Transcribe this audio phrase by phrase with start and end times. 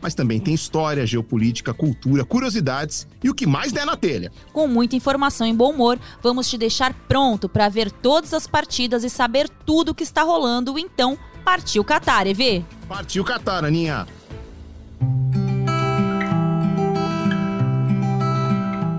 [0.00, 4.32] mas também tem história, geopolítica, cultura, curiosidades e o que mais der na telha.
[4.52, 9.04] Com muita informação e bom humor, vamos te deixar pronto para ver todas as partidas
[9.04, 10.78] e saber tudo o que está rolando.
[10.78, 12.64] Então, partiu Qatar, EV!
[12.88, 14.06] Partiu Qatar, Aninha!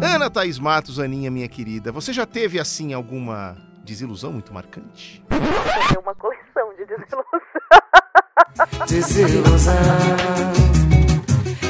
[0.02, 5.23] Ana Thaís Matos, Aninha, minha querida, você já teve assim alguma desilusão muito marcante?
[6.02, 7.23] Uma coleção de desilusão.
[8.88, 9.73] Desilusão,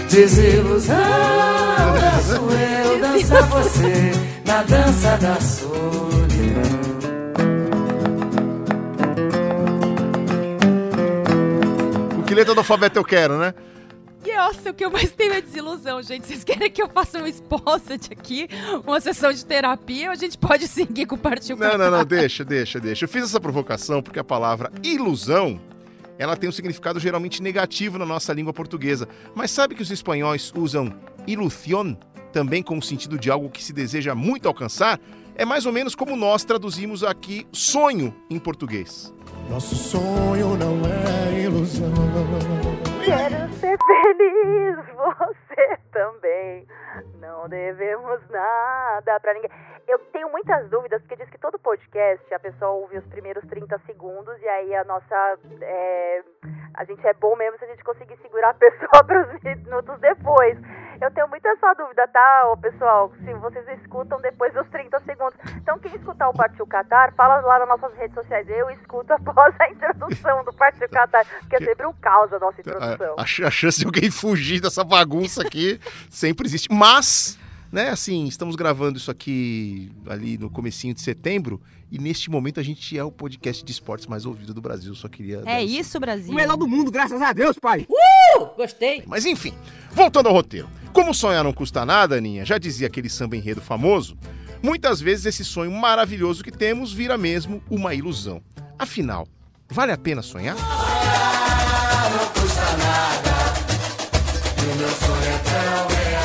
[0.09, 0.95] desilusão,
[1.93, 4.11] danço eu, dança você,
[4.45, 6.79] na dança da solidão.
[12.17, 13.53] O que letra do alfabeto eu quero, né?
[14.25, 16.25] Nossa, o que eu mais tenho é desilusão, gente.
[16.25, 18.47] Vocês querem que eu faça um exposit aqui,
[18.85, 22.05] uma sessão de terapia, ou a gente pode seguir com o partido Não, não, não,
[22.05, 23.03] deixa, deixa, deixa.
[23.05, 25.59] Eu fiz essa provocação porque a palavra ilusão
[26.19, 29.07] ela tem um significado geralmente negativo na nossa língua portuguesa.
[29.33, 30.93] Mas sabe que os espanhóis usam
[31.25, 31.95] ilusión
[32.33, 34.99] também com o sentido de algo que se deseja muito alcançar?
[35.33, 39.13] É mais ou menos como nós traduzimos aqui sonho em português.
[39.49, 41.89] Nosso sonho não é ilusão.
[43.05, 46.67] Quero ser feliz, você também.
[47.19, 49.49] Não devemos nada pra ninguém.
[49.87, 53.79] Eu tenho muitas dúvidas, porque diz que todo podcast a pessoa ouve os primeiros 30
[53.85, 55.37] segundos e aí a nossa.
[55.61, 56.21] é,
[56.75, 59.99] a gente é bom mesmo se a gente conseguir segurar a pessoa para os minutos
[59.99, 60.57] depois.
[61.01, 63.11] Eu tenho muita essa dúvida, tá, ô, pessoal?
[63.23, 65.37] Se vocês escutam depois dos 30 segundos.
[65.55, 68.49] Então, quem escutar o Partiu Qatar, fala lá nas nossas redes sociais.
[68.49, 69.68] Eu escuto após a
[70.89, 73.15] Qatar, porque é sempre um caos a nossa introdução.
[73.17, 75.79] A, a a chance de alguém fugir dessa bagunça aqui
[76.09, 76.67] sempre existe.
[76.71, 77.37] Mas,
[77.71, 81.61] né, assim, estamos gravando isso aqui ali no comecinho de setembro
[81.91, 84.93] e neste momento a gente é o podcast de esportes mais ouvido do Brasil.
[84.95, 85.41] Só queria.
[85.45, 86.31] É esse- isso, Brasil.
[86.31, 87.87] O melhor do mundo, graças a Deus, pai.
[88.55, 89.03] Gostei.
[89.07, 89.53] Mas enfim,
[89.91, 90.69] voltando ao roteiro.
[90.93, 94.17] Como sonhar não custa nada, Aninha, já dizia aquele samba enredo famoso,
[94.61, 98.41] muitas vezes esse sonho maravilhoso que temos vira mesmo uma ilusão.
[98.77, 99.27] Afinal,
[99.69, 100.55] vale a pena sonhar?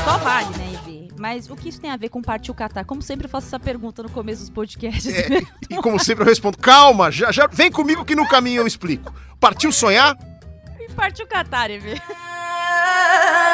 [0.05, 1.09] Só vale, né, EV?
[1.19, 2.85] Mas o que isso tem a ver com partiu Qatar?
[2.85, 5.07] Como sempre, eu faço essa pergunta no começo dos podcasts.
[5.15, 8.67] É, e como sempre eu respondo, calma, já, já vem comigo que no caminho eu
[8.67, 9.15] explico.
[9.41, 10.17] Partiu sonhar?
[10.95, 12.01] partiu Qatar, EV.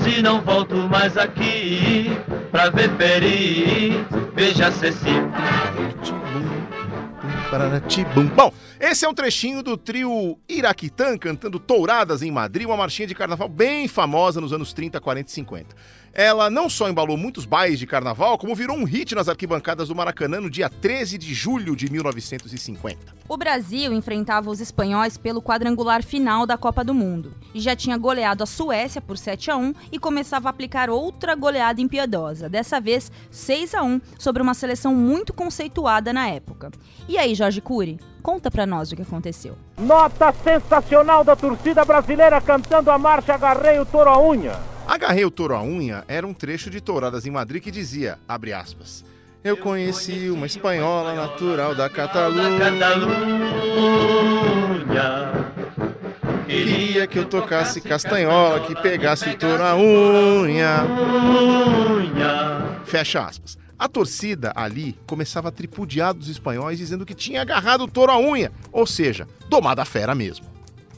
[0.00, 2.06] Quase não volto mais aqui
[2.50, 4.04] pra ver Peri.
[4.34, 5.04] Veja Ceci.
[7.50, 8.26] Paranatibum.
[8.28, 13.14] Bom, esse é um trechinho do trio Iraquitã cantando Touradas em Madrid, uma marchinha de
[13.14, 15.76] carnaval bem famosa nos anos 30, 40 e 50.
[16.12, 19.94] Ela não só embalou muitos bailes de carnaval, como virou um hit nas arquibancadas do
[19.94, 23.14] Maracanã no dia 13 de julho de 1950.
[23.28, 27.96] O Brasil enfrentava os espanhóis pelo quadrangular final da Copa do Mundo e já tinha
[27.96, 32.80] goleado a Suécia por 7 a 1 e começava a aplicar outra goleada impiedosa, dessa
[32.80, 36.72] vez 6 a 1 sobre uma seleção muito conceituada na época.
[37.08, 39.56] E aí, Jorge Cury, conta pra nós o que aconteceu.
[39.78, 44.58] Nota sensacional da torcida brasileira cantando a marcha Agarrei o Toro à Unha.
[44.90, 48.52] Agarrei o touro à unha era um trecho de Touradas em Madrid que dizia, abre
[48.52, 49.04] aspas,
[49.44, 52.72] Eu conheci uma espanhola natural da Catalunha.
[56.44, 60.84] Queria que eu tocasse castanhola, que pegasse o touro à unha.
[62.84, 63.56] Fecha aspas.
[63.78, 68.18] A torcida ali começava a tripudiar dos espanhóis dizendo que tinha agarrado o touro à
[68.18, 70.49] unha, ou seja, domado a fera mesmo.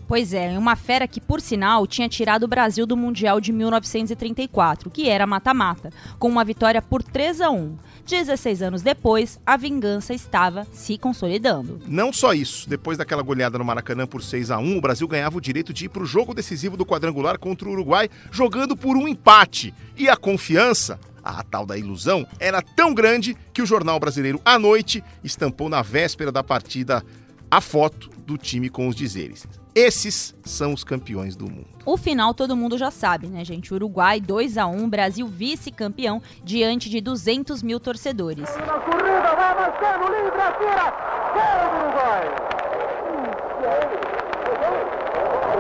[0.07, 4.91] Pois é, uma fera que, por sinal, tinha tirado o Brasil do Mundial de 1934,
[4.91, 7.77] que era mata-mata, com uma vitória por 3 a 1.
[8.07, 11.81] 16 anos depois, a vingança estava se consolidando.
[11.87, 15.39] Não só isso, depois daquela goleada no Maracanã por 6 a 1 o Brasil ganhava
[15.39, 18.97] o direito de ir para o jogo decisivo do quadrangular contra o Uruguai, jogando por
[18.97, 19.73] um empate.
[19.97, 24.59] E a confiança, a tal da ilusão, era tão grande que o jornal brasileiro À
[24.59, 27.05] Noite estampou na véspera da partida
[27.51, 29.47] a foto do time com os dizeres.
[29.75, 31.67] Esses são os campeões do mundo.
[31.87, 33.73] O final todo mundo já sabe, né, gente?
[33.73, 38.55] Uruguai 2 a 1 Brasil vice-campeão diante de 200 mil torcedores.
[38.67, 40.93] Na corrida, vai avançando, livre, atira,
[41.33, 42.25] gol do Uruguai!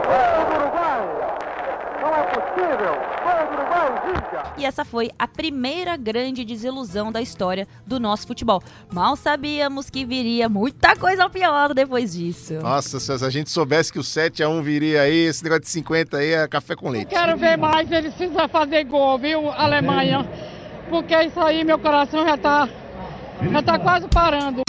[0.04, 1.02] Gol do Uruguai!
[2.02, 2.94] Não é possível!
[3.24, 3.71] Gol do Uruguai, Zinca!
[4.56, 8.62] E essa foi a primeira grande desilusão da história do nosso futebol.
[8.92, 12.54] Mal sabíamos que viria muita coisa pior depois disso.
[12.54, 15.70] Nossa, se a gente soubesse que o 7 a 1 viria aí, esse negócio de
[15.70, 17.08] 50 aí é café com leite.
[17.08, 20.28] Quero ver mais eles precisam fazer gol, viu, Alemanha?
[20.88, 22.68] Porque isso aí, meu coração já tá,
[23.50, 24.61] já tá quase parando.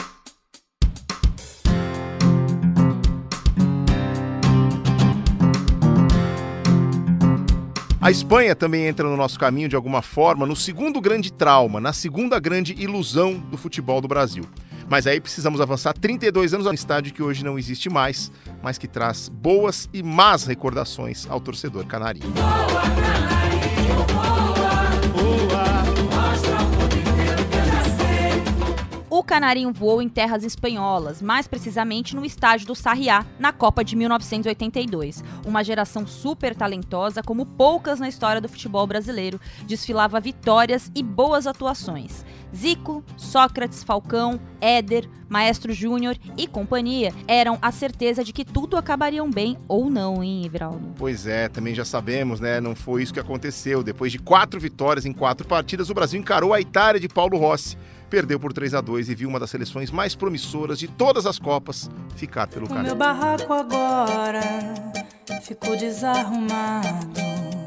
[8.04, 11.94] A Espanha também entra no nosso caminho de alguma forma no segundo grande trauma, na
[11.94, 14.44] segunda grande ilusão do futebol do Brasil.
[14.90, 18.30] Mas aí precisamos avançar 32 anos no estádio que hoje não existe mais,
[18.62, 22.34] mas que traz boas e más recordações ao torcedor canarinho.
[29.24, 33.96] O Canarinho voou em terras espanholas, mais precisamente no estádio do Sarriá, na Copa de
[33.96, 35.24] 1982.
[35.46, 41.48] Uma geração super talentosa, como poucas na história do futebol brasileiro, desfilava vitórias e boas
[41.48, 42.26] atuações.
[42.54, 49.32] Zico, Sócrates, Falcão, Éder, Maestro Júnior e companhia eram a certeza de que tudo acabariam
[49.32, 50.94] bem ou não, hein, Everaldo?
[50.98, 52.60] Pois é, também já sabemos, né?
[52.60, 53.82] Não foi isso que aconteceu.
[53.82, 57.78] Depois de quatro vitórias em quatro partidas, o Brasil encarou a Itália de Paulo Rossi.
[58.14, 61.40] Perdeu por 3 a 2 e viu uma das seleções mais promissoras de todas as
[61.40, 62.96] Copas ficar pelo O meu caminho.
[62.96, 64.44] barraco agora
[65.42, 67.63] ficou desarrumado.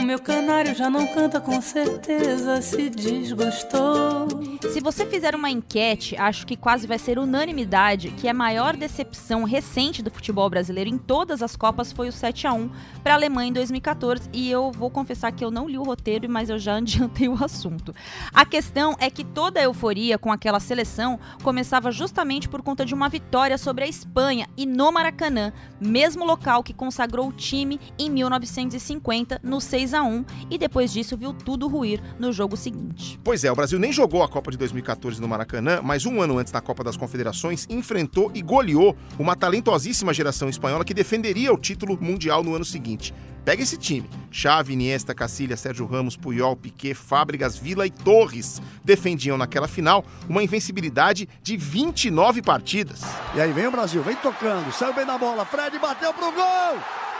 [0.00, 4.26] O meu canário já não canta com certeza, se desgostou.
[4.72, 9.44] Se você fizer uma enquete, acho que quase vai ser unanimidade que a maior decepção
[9.44, 12.70] recente do futebol brasileiro em todas as Copas foi o 7 a 1
[13.02, 14.30] para a Alemanha em 2014.
[14.32, 17.44] E eu vou confessar que eu não li o roteiro, mas eu já adiantei o
[17.44, 17.94] assunto.
[18.32, 22.94] A questão é que toda a euforia com aquela seleção começava justamente por conta de
[22.94, 28.08] uma vitória sobre a Espanha e no Maracanã, mesmo local que consagrou o time em
[28.08, 33.18] 1950 no 6 a 1 e depois disso viu tudo ruir no jogo seguinte.
[33.22, 36.38] Pois é, o Brasil nem jogou a Copa de 2014 no Maracanã, mas um ano
[36.38, 41.58] antes da Copa das Confederações enfrentou e goleou uma talentosíssima geração espanhola que defenderia o
[41.58, 43.14] título mundial no ano seguinte.
[43.44, 49.36] Pega esse time: Xavi, Iniesta, Cacilhas, Sérgio Ramos, Puyol, Piquet, Fábricas, Vila e Torres defendiam
[49.36, 53.02] naquela final uma invencibilidade de 29 partidas.
[53.34, 56.78] E aí vem o Brasil, vem tocando, saiu bem na bola, Fred bateu pro gol!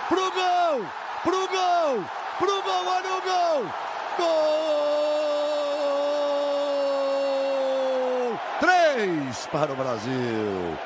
[0.08, 1.09] Pro gol!
[1.22, 2.04] Pro gol!
[2.38, 3.66] Pro gol, olha o gol!
[4.18, 4.60] Gol!
[8.60, 10.78] Três para o Brasil.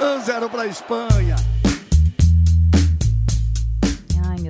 [0.00, 1.36] Um zero para a Espanha.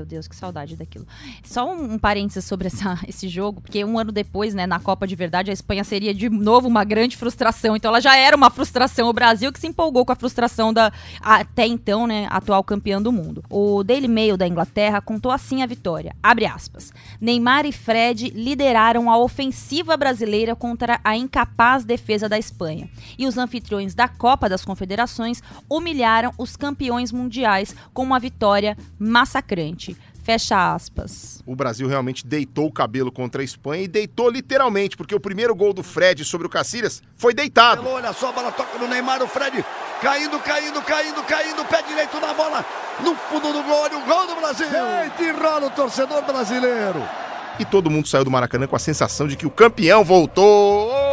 [0.02, 1.06] Meu Deus, que saudade daquilo.
[1.44, 5.06] Só um, um parênteses sobre essa- esse jogo, porque um ano depois, né, na Copa
[5.06, 7.76] de Verdade, a Espanha seria de novo uma grande frustração.
[7.76, 9.08] Então ela já era uma frustração.
[9.08, 13.12] O Brasil que se empolgou com a frustração da até então, né, atual campeã do
[13.12, 13.44] mundo.
[13.48, 16.16] O Daily Mail da Inglaterra contou assim a vitória.
[16.20, 16.92] Abre aspas.
[17.20, 22.88] Neymar e Fred lideraram a ofensiva brasileira contra a incapaz defesa da Espanha.
[23.16, 29.91] E os anfitriões da Copa das Confederações humilharam os campeões mundiais com uma vitória massacrante.
[30.22, 31.42] Fecha aspas.
[31.44, 35.54] O Brasil realmente deitou o cabelo contra a Espanha e deitou literalmente, porque o primeiro
[35.54, 37.86] gol do Fred sobre o Cacilhas foi deitado.
[37.86, 39.64] Olha só, a bola toca no Neymar, o Fred
[40.00, 42.64] caindo, caindo, caindo, caindo, pé direito na bola,
[43.04, 44.66] no fundo do gol, olha o gol do Brasil.
[44.66, 47.02] Eita, enrola o torcedor brasileiro.
[47.58, 51.11] E todo mundo saiu do Maracanã com a sensação de que o campeão voltou.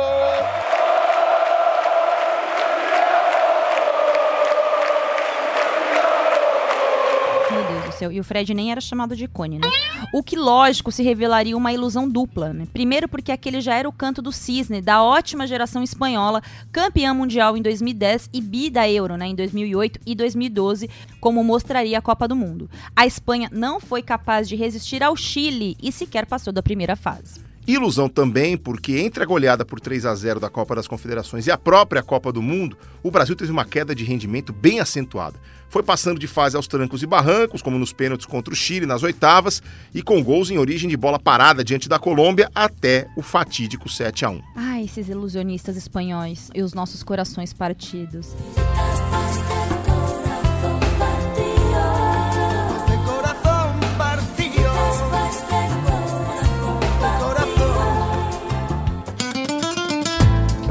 [8.00, 8.12] Céu.
[8.12, 9.70] E o Fred nem era chamado de Cone, né?
[10.13, 12.65] O que, lógico, se revelaria uma ilusão dupla, né?
[12.72, 16.41] Primeiro porque aquele já era o canto do cisne da ótima geração espanhola,
[16.72, 20.89] campeã mundial em 2010 e bi da Euro, né, em 2008 e 2012,
[21.20, 22.70] como mostraria a Copa do Mundo.
[22.96, 27.41] A Espanha não foi capaz de resistir ao Chile e sequer passou da primeira fase.
[27.68, 31.51] Ilusão também, porque entre a goleada por 3 a 0 da Copa das Confederações e
[31.51, 35.39] a própria Copa do Mundo, o Brasil teve uma queda de rendimento bem acentuada.
[35.70, 39.04] Foi passando de fase aos trancos e barrancos, como nos pênaltis contra o Chile nas
[39.04, 39.62] oitavas,
[39.94, 44.26] e com gols em origem de bola parada diante da Colômbia até o fatídico 7
[44.26, 44.42] a 1.
[44.56, 48.36] Ai, esses ilusionistas espanhóis e os nossos corações partidos.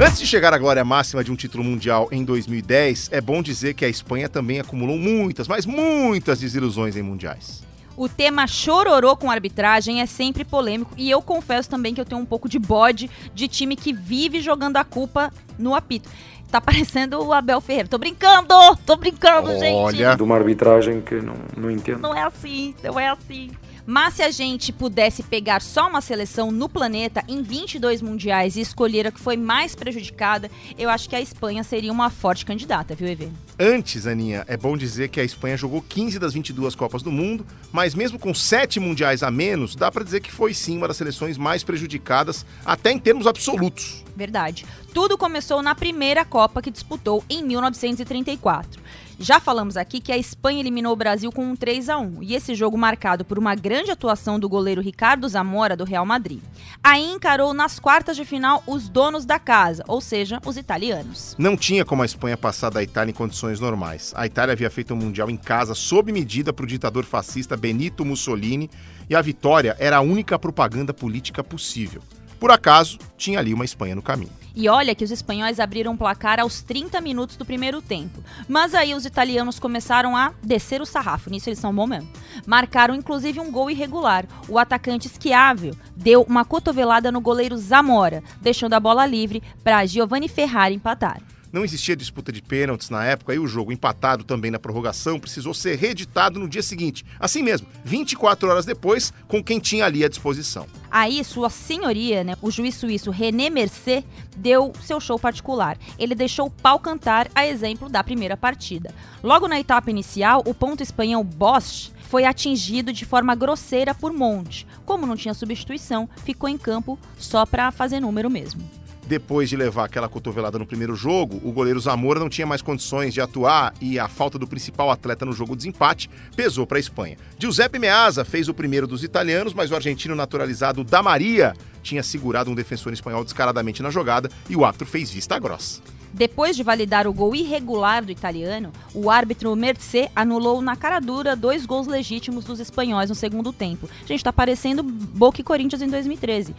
[0.00, 3.74] Antes de chegar à glória máxima de um título mundial em 2010, é bom dizer
[3.74, 7.64] que a Espanha também acumulou muitas, mas muitas desilusões em mundiais.
[7.96, 12.20] O tema chororô com arbitragem é sempre polêmico e eu confesso também que eu tenho
[12.20, 16.08] um pouco de bode de time que vive jogando a culpa no apito.
[16.48, 17.88] Tá parecendo o Abel Ferreira.
[17.88, 18.54] Tô brincando!
[18.86, 19.74] Tô brincando, gente!
[19.74, 21.98] Olha, De uma arbitragem que não, não entendo.
[21.98, 23.50] Não é assim, não é assim.
[23.90, 28.60] Mas se a gente pudesse pegar só uma seleção no planeta em 22 mundiais e
[28.60, 32.94] escolher a que foi mais prejudicada, eu acho que a Espanha seria uma forte candidata,
[32.94, 33.30] viu, Evê?
[33.58, 37.46] Antes, Aninha, é bom dizer que a Espanha jogou 15 das 22 Copas do Mundo,
[37.72, 40.98] mas mesmo com 7 mundiais a menos, dá pra dizer que foi sim uma das
[40.98, 44.04] seleções mais prejudicadas, até em termos absolutos.
[44.14, 44.66] Verdade.
[44.92, 48.82] Tudo começou na primeira Copa que disputou em 1934.
[49.20, 52.36] Já falamos aqui que a Espanha eliminou o Brasil com um 3 a 1 e
[52.36, 56.40] esse jogo marcado por uma grande atuação do goleiro Ricardo Zamora do Real Madrid.
[56.84, 61.34] Aí encarou nas quartas de final os donos da casa, ou seja, os italianos.
[61.36, 64.12] Não tinha como a Espanha passar da Itália em condições normais.
[64.14, 68.04] A Itália havia feito um mundial em casa sob medida para o ditador fascista Benito
[68.04, 68.70] Mussolini
[69.10, 72.00] e a vitória era a única propaganda política possível.
[72.38, 74.30] Por acaso, tinha ali uma Espanha no caminho.
[74.60, 78.24] E olha que os espanhóis abriram o placar aos 30 minutos do primeiro tempo.
[78.48, 82.10] Mas aí os italianos começaram a descer o sarrafo, nisso eles são bom mesmo.
[82.44, 84.26] Marcaram inclusive um gol irregular.
[84.48, 90.26] O atacante Schiavio deu uma cotovelada no goleiro Zamora, deixando a bola livre para Giovanni
[90.26, 91.22] Ferrari empatar.
[91.50, 95.54] Não existia disputa de pênaltis na época e o jogo, empatado também na prorrogação, precisou
[95.54, 97.04] ser reeditado no dia seguinte.
[97.18, 100.66] Assim mesmo, 24 horas depois, com quem tinha ali à disposição.
[100.90, 104.04] Aí, sua senhoria, né, o juiz suíço René Mercier,
[104.36, 105.78] deu seu show particular.
[105.98, 108.94] Ele deixou o pau cantar, a exemplo da primeira partida.
[109.22, 114.66] Logo na etapa inicial, o ponto espanhol Bosch foi atingido de forma grosseira por Monte.
[114.84, 118.77] Como não tinha substituição, ficou em campo só para fazer número mesmo.
[119.08, 123.14] Depois de levar aquela cotovelada no primeiro jogo, o goleiro Zamora não tinha mais condições
[123.14, 126.80] de atuar e a falta do principal atleta no jogo de desempate pesou para a
[126.80, 127.16] Espanha.
[127.38, 132.50] Giuseppe Meazza fez o primeiro dos italianos, mas o argentino naturalizado Da Maria tinha segurado
[132.50, 135.80] um defensor espanhol descaradamente na jogada e o árbitro fez vista grossa.
[136.12, 141.34] Depois de validar o gol irregular do italiano, o árbitro Mercê anulou na cara dura
[141.34, 143.88] dois gols legítimos dos espanhóis no segundo tempo.
[144.04, 146.54] Gente, tá parecendo Boca e Corinthians em 2013.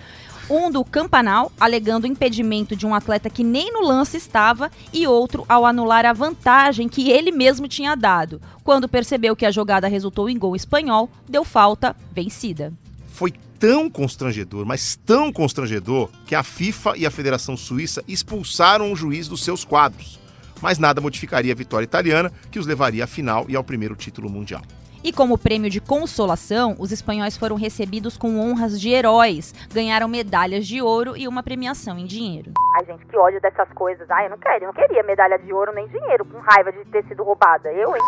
[0.49, 5.45] Um do Campanal, alegando impedimento de um atleta que nem no lance estava, e outro
[5.47, 8.41] ao anular a vantagem que ele mesmo tinha dado.
[8.63, 12.73] Quando percebeu que a jogada resultou em gol espanhol, deu falta, vencida.
[13.09, 18.95] Foi tão constrangedor, mas tão constrangedor, que a FIFA e a Federação Suíça expulsaram o
[18.95, 20.19] juiz dos seus quadros.
[20.61, 24.29] Mas nada modificaria a vitória italiana, que os levaria à final e ao primeiro título
[24.29, 24.63] mundial.
[25.01, 30.67] E como prêmio de consolação, os espanhóis foram recebidos com honras de heróis, ganharam medalhas
[30.67, 32.51] de ouro e uma premiação em dinheiro.
[32.75, 34.09] Ai, gente, que ódio dessas coisas.
[34.11, 36.83] Ai, eu não quero, eu não queria medalha de ouro nem dinheiro, com raiva de
[36.91, 37.71] ter sido roubada.
[37.71, 38.01] Eu, hein?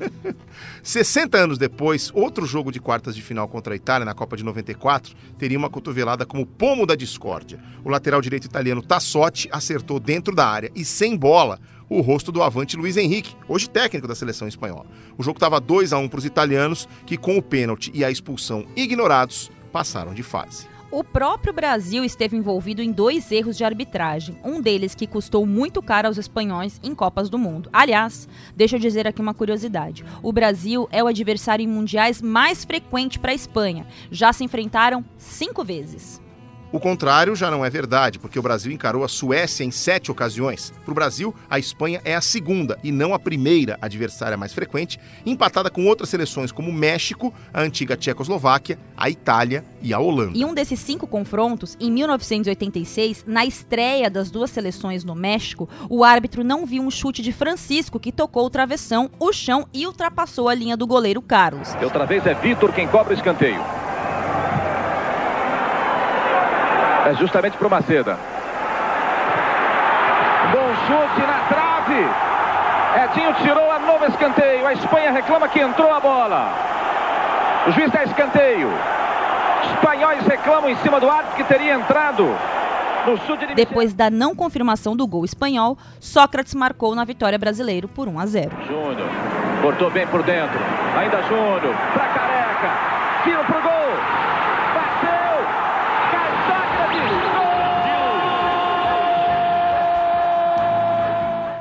[0.82, 4.42] 60 anos depois, outro jogo de quartas de final contra a Itália na Copa de
[4.42, 7.60] 94 teria uma cotovelada como pomo da discórdia.
[7.84, 11.58] O lateral direito italiano Tassotti acertou dentro da área e sem bola
[11.90, 14.86] o rosto do avante Luiz Henrique, hoje técnico da seleção espanhola.
[15.18, 18.10] O jogo estava 2 a 1 para os italianos, que com o pênalti e a
[18.10, 20.66] expulsão ignorados, passaram de fase.
[20.92, 25.80] O próprio Brasil esteve envolvido em dois erros de arbitragem, um deles que custou muito
[25.80, 27.70] caro aos espanhóis em Copas do Mundo.
[27.72, 32.64] Aliás, deixa eu dizer aqui uma curiosidade: o Brasil é o adversário em mundiais mais
[32.64, 33.86] frequente para a Espanha.
[34.10, 36.20] Já se enfrentaram cinco vezes.
[36.72, 40.72] O contrário já não é verdade, porque o Brasil encarou a Suécia em sete ocasiões.
[40.84, 44.98] Para o Brasil, a Espanha é a segunda e não a primeira adversária mais frequente,
[45.26, 50.38] empatada com outras seleções como o México, a antiga Tchecoslováquia, a Itália e a Holanda.
[50.38, 56.04] E um desses cinco confrontos, em 1986, na estreia das duas seleções no México, o
[56.04, 60.48] árbitro não viu um chute de Francisco que tocou o travessão, o chão e ultrapassou
[60.48, 61.74] a linha do goleiro Carlos.
[61.80, 63.79] E outra vez é Vitor quem cobra o escanteio.
[67.06, 68.18] É justamente para o Maceda.
[70.52, 72.06] Bom chute na trave.
[73.04, 74.66] Edinho tirou a novo escanteio.
[74.66, 76.52] A Espanha reclama que entrou a bola.
[77.66, 78.70] O juiz dá escanteio.
[79.74, 82.36] Espanhóis reclamam em cima do árbitro que teria entrado
[83.46, 88.18] de Depois da não confirmação do gol espanhol, Sócrates marcou na vitória brasileira por 1
[88.18, 88.50] a 0.
[88.66, 89.08] Júnior.
[89.62, 90.58] Cortou bem por dentro.
[90.96, 91.74] Ainda Júnior.
[91.92, 92.70] Pra careca.
[93.24, 93.79] Tiro pro gol.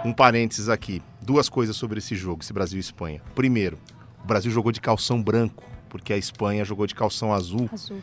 [0.06, 1.02] Um parênteses aqui.
[1.22, 3.22] Duas coisas sobre esse jogo, esse Brasil e Espanha.
[3.36, 3.78] Primeiro,
[4.24, 7.70] o Brasil jogou de calção branco, porque a Espanha jogou de calção azul.
[7.72, 8.02] Azul.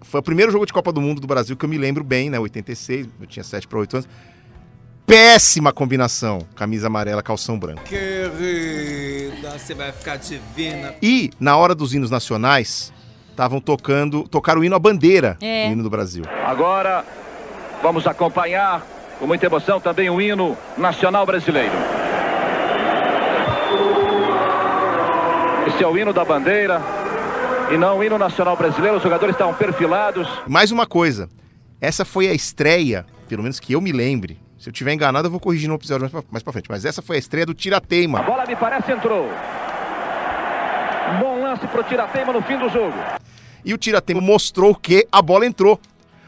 [0.00, 2.28] Foi o primeiro jogo de Copa do Mundo do Brasil que eu me lembro bem,
[2.30, 2.38] né?
[2.38, 4.08] 86, eu tinha 7 para 8 anos.
[5.06, 7.82] Péssima combinação, camisa amarela, calção branco.
[7.84, 10.94] Querida, você vai ficar divina.
[11.02, 12.90] E na hora dos hinos nacionais,
[13.30, 15.68] estavam tocando, tocaram o hino à bandeira, É.
[15.68, 16.24] o hino do Brasil.
[16.46, 17.04] Agora
[17.82, 18.86] vamos acompanhar
[19.18, 21.72] com muita emoção também o hino nacional brasileiro.
[25.66, 26.80] Esse é o hino da bandeira
[27.72, 28.96] e não o hino nacional brasileiro.
[28.98, 30.28] Os jogadores estavam perfilados.
[30.46, 31.28] Mais uma coisa,
[31.80, 34.38] essa foi a estreia, pelo menos que eu me lembre.
[34.58, 36.70] Se eu tiver enganado, eu vou corrigir no episódio mais pra, mais pra frente.
[36.70, 38.22] Mas essa foi a estreia do A Tirateima.
[38.22, 39.28] bola me parece entrou.
[41.20, 42.94] Bom lance pro Tirateima no fim do jogo.
[43.64, 45.78] E o Tirateima mostrou que a bola entrou.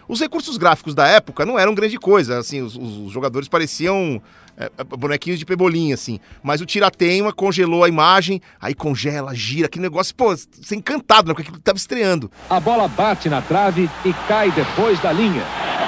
[0.08, 4.20] Os recursos gráficos da época não eram grande coisa, assim, os, os- jogadores pareciam
[4.56, 6.20] é, é, bonequinhos de pebolinha, assim.
[6.42, 11.34] Mas o Tirateima congelou a imagem, aí congela, gira, aquele negócio, pô, você encantado, né,
[11.34, 12.30] porque aquilo tava estreando.
[12.48, 15.42] A bola bate na trave e cai depois da linha.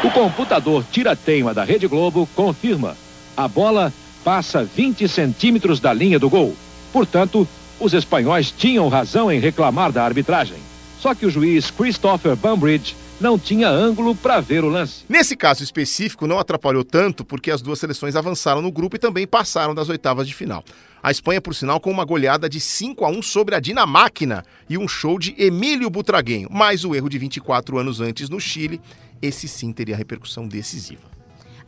[0.05, 2.97] O computador tira-teima da Rede Globo confirma.
[3.37, 3.93] A bola
[4.25, 6.55] passa 20 centímetros da linha do gol.
[6.93, 7.47] Portanto,
[7.81, 10.57] os espanhóis tinham razão em reclamar da arbitragem.
[11.01, 15.05] Só que o juiz Christopher Bambridge não tinha ângulo para ver o lance.
[15.09, 19.27] Nesse caso específico, não atrapalhou tanto porque as duas seleções avançaram no grupo e também
[19.27, 20.65] passaram das oitavas de final.
[21.03, 24.77] A Espanha, por sinal, com uma goleada de 5 a 1 sobre a Dinamáquina e
[24.77, 26.49] um show de Emílio Butraguenho.
[26.51, 28.81] Mas o erro de 24 anos antes no Chile,
[29.23, 31.18] esse sim teria repercussão decisiva.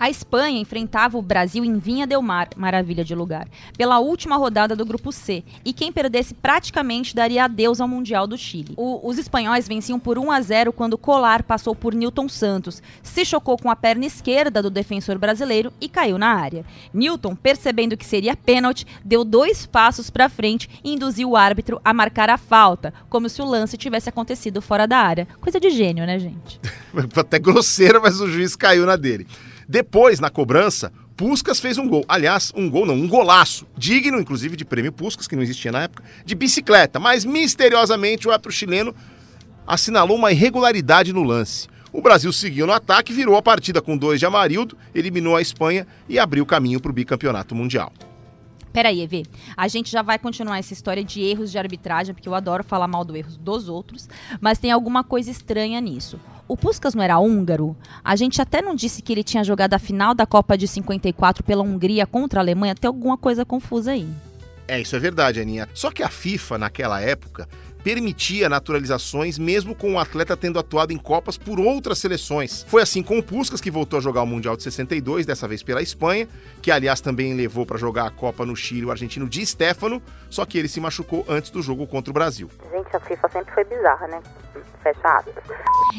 [0.00, 4.75] A Espanha enfrentava o Brasil em Vinha del Mar, maravilha de lugar, pela última rodada
[4.75, 8.73] do Grupo C, e quem perdesse praticamente daria adeus ao Mundial do Chile.
[8.78, 13.26] O- os espanhóis venciam por 1 a 0 quando Colar passou por Newton Santos, se
[13.26, 16.64] chocou com a perna esquerda do defensor brasileiro e caiu na área.
[16.94, 21.92] Newton, percebendo que seria pênalti, deu dois passos para frente e induziu o árbitro a
[21.92, 25.29] marcar a falta, como se o lance tivesse acontecido fora da área.
[25.42, 26.59] Coisa de gênio, né, gente?
[27.14, 29.27] Até grosseira, mas o juiz caiu na dele.
[29.70, 32.04] Depois, na cobrança, Puskas fez um gol.
[32.09, 33.64] Aliás, um gol não, um golaço.
[33.78, 36.98] Digno, inclusive, de prêmio Puskas, que não existia na época, de bicicleta.
[36.98, 38.92] Mas, misteriosamente, o árbitro chileno
[39.64, 41.68] assinalou uma irregularidade no lance.
[41.92, 45.87] O Brasil seguiu no ataque, virou a partida com dois de Amarildo, eliminou a Espanha
[46.09, 47.92] e abriu caminho para o bicampeonato mundial.
[48.72, 49.24] Peraí, Evê.
[49.56, 52.87] A gente já vai continuar essa história de erros de arbitragem, porque eu adoro falar
[52.87, 54.09] mal do erros dos outros,
[54.40, 56.18] mas tem alguma coisa estranha nisso.
[56.46, 57.76] O Puskas não era húngaro?
[58.02, 61.44] A gente até não disse que ele tinha jogado a final da Copa de 54
[61.44, 62.74] pela Hungria contra a Alemanha.
[62.74, 64.09] Tem alguma coisa confusa aí.
[64.66, 65.68] É, isso é verdade, Aninha.
[65.74, 67.48] Só que a FIFA, naquela época,
[67.83, 72.64] permitia naturalizações mesmo com o atleta tendo atuado em Copas por outras seleções.
[72.69, 75.62] Foi assim com o Puskas, que voltou a jogar o Mundial de 62, dessa vez
[75.62, 76.29] pela Espanha,
[76.62, 80.45] que aliás também levou para jogar a Copa no Chile o argentino Di Stefano, só
[80.45, 82.51] que ele se machucou antes do jogo contra o Brasil.
[82.71, 84.21] Gente, a FIFA sempre foi bizarra, né?
[84.83, 85.45] Fecha aspas.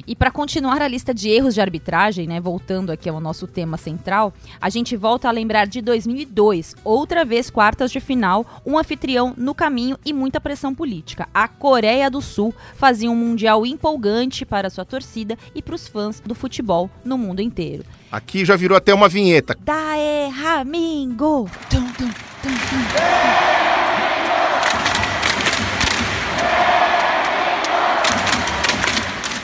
[0.08, 3.78] E para continuar a lista de erros de arbitragem, né, voltando aqui ao nosso tema
[3.78, 9.34] central, a gente volta a lembrar de 2002, outra vez quartas de final, um anfitrião
[9.38, 11.28] no caminho e muita pressão política.
[11.34, 16.20] A Coreia do Sul fazia um mundial empolgante para sua torcida e para os fãs
[16.20, 17.86] do futebol no mundo inteiro.
[18.12, 19.56] Aqui já virou até uma vinheta.
[19.58, 21.50] Dae Ramingo!
[21.70, 22.10] Tum, tum,
[22.44, 23.71] tum,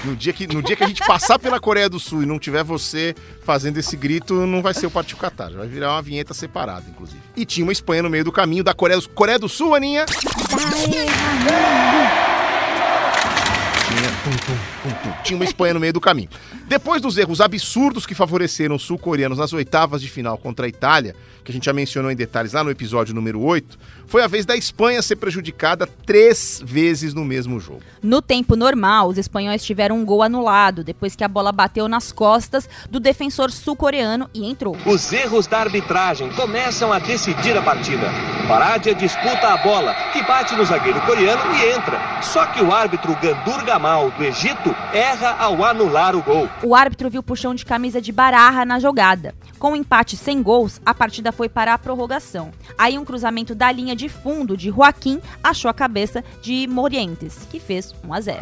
[0.07, 2.39] No dia, que, no dia que a gente passar pela Coreia do Sul e não
[2.39, 5.51] tiver você fazendo esse grito, não vai ser o Partiu Qatar.
[5.51, 7.19] Vai virar uma vinheta separada, inclusive.
[7.35, 10.05] E tinha uma Espanha no meio do caminho da Coreia do, Coreia do Sul, Aninha.
[15.25, 16.29] Tinha uma Espanha no meio do caminho.
[16.69, 21.17] Depois dos erros absurdos que favoreceram os sul-coreanos nas oitavas de final contra a Itália,
[21.47, 24.45] que a gente já mencionou em detalhes lá no episódio número 8, foi a vez
[24.45, 27.81] da Espanha ser prejudicada três vezes no mesmo jogo.
[28.03, 32.11] No tempo normal, os espanhóis tiveram um gol anulado depois que a bola bateu nas
[32.11, 34.75] costas do defensor sul-coreano e entrou.
[34.85, 38.09] Os erros da arbitragem começam a decidir a partida.
[38.45, 42.21] Paradia disputa a bola, que bate no zagueiro coreano e entra.
[42.21, 46.49] Só que o árbitro Gandur Gamal, do Egito, erra ao anular o gol.
[46.61, 49.33] O árbitro viu puxão de camisa de Bararra na jogada.
[49.59, 52.51] Com o empate sem gols, a partida foi para a prorrogação.
[52.75, 57.59] Aí um cruzamento da linha de fundo de Joaquim achou a cabeça de Morientes, que
[57.59, 58.39] fez 1 a 0.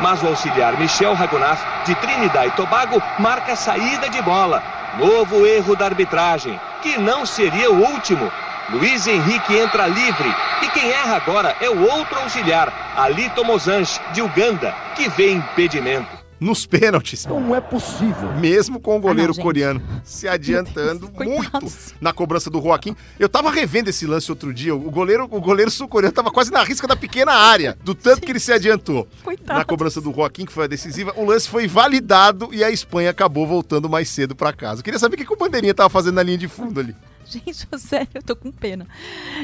[0.00, 4.62] Mas o auxiliar Michel Ragonaf, de Trinidad e Tobago, marca a saída de bola.
[4.98, 8.30] Novo erro da arbitragem, que não seria o último.
[8.70, 14.22] Luiz Henrique entra livre e quem erra agora é o outro auxiliar, Alito Mozange, de
[14.22, 16.15] Uganda, que vê impedimento.
[16.38, 17.24] Nos pênaltis.
[17.24, 18.32] Não é possível.
[18.38, 22.94] Mesmo com o goleiro Ah, não, coreano se adiantando muito na cobrança do Joaquim.
[23.18, 24.74] Eu tava revendo esse lance outro dia.
[24.74, 28.30] O goleiro, o goleiro sul-coreano tava quase na risca da pequena área, do tanto que
[28.32, 29.08] ele se adiantou.
[29.24, 29.58] Coitado.
[29.58, 33.10] Na cobrança do Joaquim, que foi a decisiva, o lance foi validado e a Espanha
[33.10, 34.80] acabou voltando mais cedo pra casa.
[34.80, 36.94] Eu queria saber o que, que o Bandeirinha tava fazendo na linha de fundo ali.
[37.30, 38.86] Gente, sério, eu tô com pena.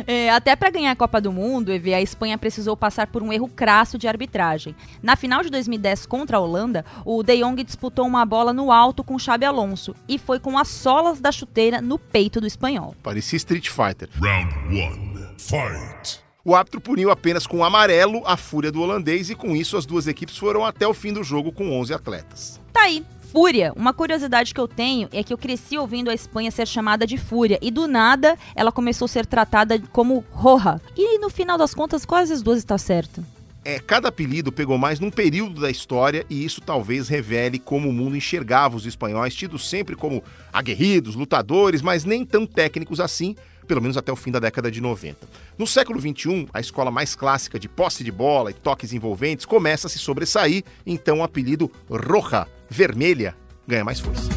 [0.06, 3.32] É, até para ganhar a Copa do Mundo, EV, a Espanha precisou passar por um
[3.32, 4.74] erro crasso de arbitragem.
[5.02, 9.02] Na final de 2010 contra a Holanda, o De Jong disputou uma bola no alto
[9.02, 12.94] com Xabi Alonso e foi com as solas da chuteira no peito do espanhol.
[13.02, 14.08] Parecia Street Fighter.
[14.20, 15.38] Round 1.
[15.38, 16.22] Fight.
[16.44, 20.08] O árbitro puniu apenas com amarelo a fúria do holandês e com isso as duas
[20.08, 22.60] equipes foram até o fim do jogo com 11 atletas.
[22.72, 23.04] Tá aí.
[23.32, 23.72] Fúria.
[23.74, 27.16] Uma curiosidade que eu tenho é que eu cresci ouvindo a Espanha ser chamada de
[27.16, 30.78] Fúria e do nada ela começou a ser tratada como Roja.
[30.94, 33.24] E no final das contas, quais as duas está certo?
[33.64, 37.92] É, cada apelido pegou mais num período da história e isso talvez revele como o
[37.92, 43.34] mundo enxergava os espanhóis, tidos sempre como aguerridos, lutadores, mas nem tão técnicos assim,
[43.66, 45.26] pelo menos até o fim da década de 90.
[45.56, 49.86] No século XXI, a escola mais clássica de posse de bola e toques envolventes começa
[49.86, 53.36] a se sobressair, então o apelido Roja, vermelha,
[53.68, 54.28] ganha mais força.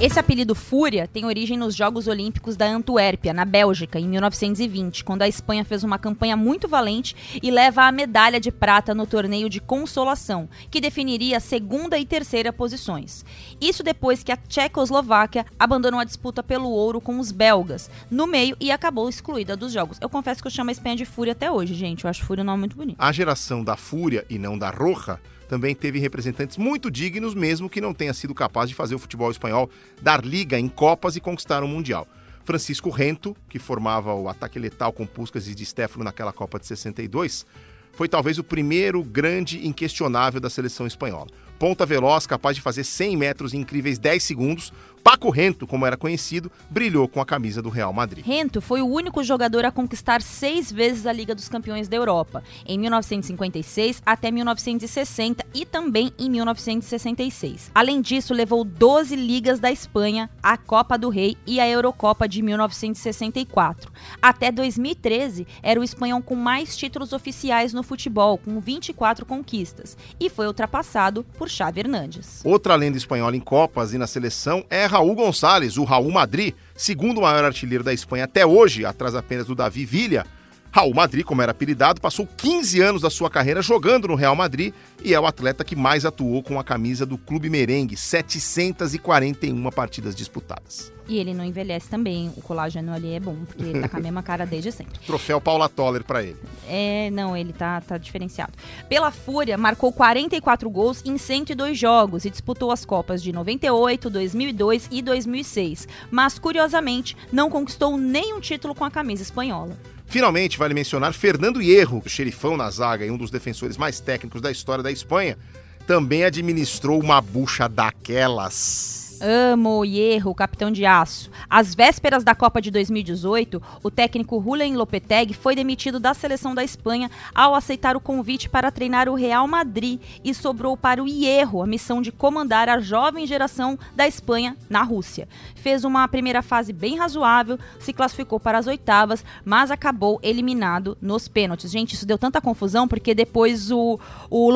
[0.00, 5.20] Esse apelido Fúria tem origem nos Jogos Olímpicos da Antuérpia, na Bélgica, em 1920, quando
[5.20, 9.50] a Espanha fez uma campanha muito valente e leva a medalha de prata no torneio
[9.50, 13.26] de consolação, que definiria a segunda e terceira posições.
[13.60, 18.56] Isso depois que a Tchecoslováquia abandonou a disputa pelo ouro com os belgas no meio
[18.58, 19.98] e acabou excluída dos Jogos.
[20.00, 22.04] Eu confesso que eu chamo a Espanha de Fúria até hoje, gente.
[22.04, 22.96] Eu acho Fúria um nome muito bonito.
[22.98, 27.80] A geração da Fúria e não da Roja também teve representantes muito dignos, mesmo que
[27.80, 29.68] não tenha sido capaz de fazer o futebol espanhol
[30.00, 32.06] dar liga em Copas e conquistar o Mundial.
[32.44, 36.68] Francisco Rento, que formava o ataque letal com Puskas e Di Stefano naquela Copa de
[36.68, 37.44] 62,
[37.90, 41.26] foi talvez o primeiro grande inquestionável da seleção espanhola.
[41.58, 45.96] Ponta veloz, capaz de fazer 100 metros em incríveis 10 segundos, Paco Rento, como era
[45.96, 48.24] conhecido, brilhou com a camisa do Real Madrid.
[48.24, 52.44] Rento foi o único jogador a conquistar seis vezes a Liga dos Campeões da Europa,
[52.66, 57.70] em 1956 até 1960 e também em 1966.
[57.74, 62.42] Além disso, levou 12 ligas da Espanha, a Copa do Rei e a Eurocopa de
[62.42, 63.90] 1964.
[64.20, 70.28] Até 2013, era o espanhol com mais títulos oficiais no futebol, com 24 conquistas, e
[70.28, 72.42] foi ultrapassado por Xavi Hernandes.
[72.44, 77.20] Outra lenda espanhola em Copas e na seleção é Raul Gonçalves, o Raul Madrid, segundo
[77.20, 80.26] maior artilheiro da Espanha até hoje, atrás apenas do Davi Villa.
[80.72, 84.72] Raul Madrid, como era apelidado, passou 15 anos da sua carreira jogando no Real Madrid
[85.02, 90.14] e é o atleta que mais atuou com a camisa do Clube Merengue, 741 partidas
[90.14, 90.92] disputadas.
[91.08, 94.00] E ele não envelhece também, o colágeno ali é bom, porque ele tá com a
[94.00, 94.96] mesma cara desde sempre.
[95.04, 96.36] Troféu Paula Toller para ele.
[96.68, 98.52] É, não, ele tá, tá diferenciado.
[98.88, 104.88] Pela Fúria, marcou 44 gols em 102 jogos e disputou as Copas de 98, 2002
[104.92, 105.88] e 2006.
[106.12, 109.76] Mas, curiosamente, não conquistou nenhum título com a camisa espanhola.
[110.10, 114.50] Finalmente, vale mencionar Fernando Hierro, xerifão na zaga e um dos defensores mais técnicos da
[114.50, 115.38] história da Espanha,
[115.86, 118.99] também administrou uma bucha daquelas.
[119.20, 121.30] Amo Hierro, capitão de aço.
[121.48, 126.64] Às vésperas da Copa de 2018, o técnico Julen Lopetegui foi demitido da seleção da
[126.64, 131.62] Espanha ao aceitar o convite para treinar o Real Madrid e sobrou para o Hierro
[131.62, 135.28] a missão de comandar a jovem geração da Espanha na Rússia.
[135.54, 141.28] Fez uma primeira fase bem razoável, se classificou para as oitavas, mas acabou eliminado nos
[141.28, 141.70] pênaltis.
[141.70, 144.50] Gente, isso deu tanta confusão porque depois o, o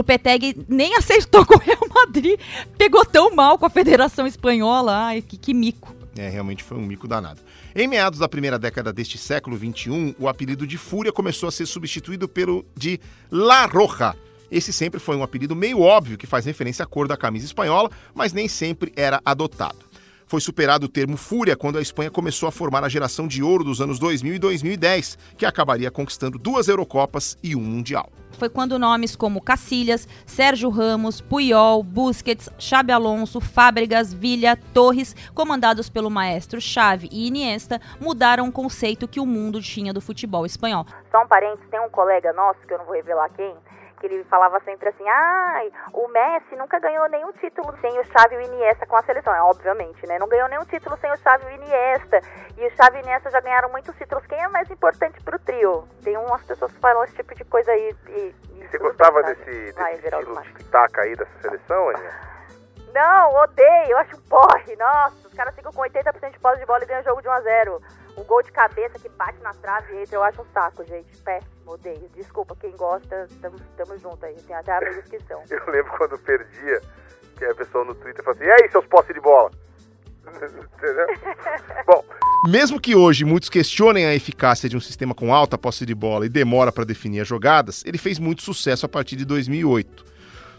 [0.68, 2.40] nem acertou com o Real Madrid,
[2.79, 4.53] pegou tão mal com a Federação Espanhola.
[4.92, 5.94] Ai, que, que mico.
[6.16, 7.40] É, realmente foi um mico danado.
[7.74, 11.66] Em meados da primeira década deste século XXI, o apelido de Fúria começou a ser
[11.66, 14.14] substituído pelo de La Roja.
[14.50, 17.90] Esse sempre foi um apelido meio óbvio que faz referência à cor da camisa espanhola,
[18.14, 19.78] mas nem sempre era adotado.
[20.26, 23.62] Foi superado o termo fúria quando a Espanha começou a formar a geração de ouro
[23.62, 28.10] dos anos 2000 e 2010, que acabaria conquistando duas Eurocopas e um Mundial.
[28.38, 35.88] Foi quando nomes como Cacilhas, Sérgio Ramos, Puyol, Busquets, Xabi Alonso, Fábregas, Villa, Torres, comandados
[35.88, 40.87] pelo maestro Xavi e Iniesta, mudaram o conceito que o mundo tinha do futebol espanhol.
[41.10, 43.54] Só um parênteses, tem um colega nosso, que eu não vou revelar quem,
[43.94, 48.35] que ele falava sempre assim, ai, o Messi nunca ganhou nenhum título sem o Xavi
[48.35, 50.18] e o Iniesta com a seleção, é, obviamente, né?
[50.18, 52.20] Não ganhou nenhum título sem o Xavi e o Iniesta.
[52.57, 54.26] E o Xavi e o Iniesta já ganharam muitos títulos.
[54.26, 55.88] Quem é mais importante pro trio?
[56.02, 57.96] Tem umas pessoas que falam esse tipo de coisa aí.
[58.09, 62.35] E, e Você gostava bem, desse, desse Vai, estilo tic-tac aí dessa seleção, Aninha?
[62.94, 64.76] Não, odeio, eu acho um porre.
[64.76, 67.28] Nossa, os caras ficam com 80% de posse de bola e ganham o jogo de
[67.28, 67.83] 1 a 0
[68.16, 71.16] O gol de cabeça que bate na trave e entra, eu acho um saco, gente.
[71.22, 72.09] Péssimo, odeio.
[72.14, 74.37] Desculpa, quem gosta, tamo, tamo junto aí.
[74.46, 75.42] Tem até amigos que são.
[75.50, 76.81] Eu lembro quando perdia,
[77.37, 79.50] que a pessoa no Twitter falava assim, e aí, seus posse de bola?
[80.24, 81.07] Entendeu?
[81.87, 82.05] Bom,
[82.46, 86.27] Mesmo que hoje muitos questionem a eficácia de um sistema com alta posse de bola
[86.27, 90.05] e demora para definir as jogadas, ele fez muito sucesso a partir de 2008.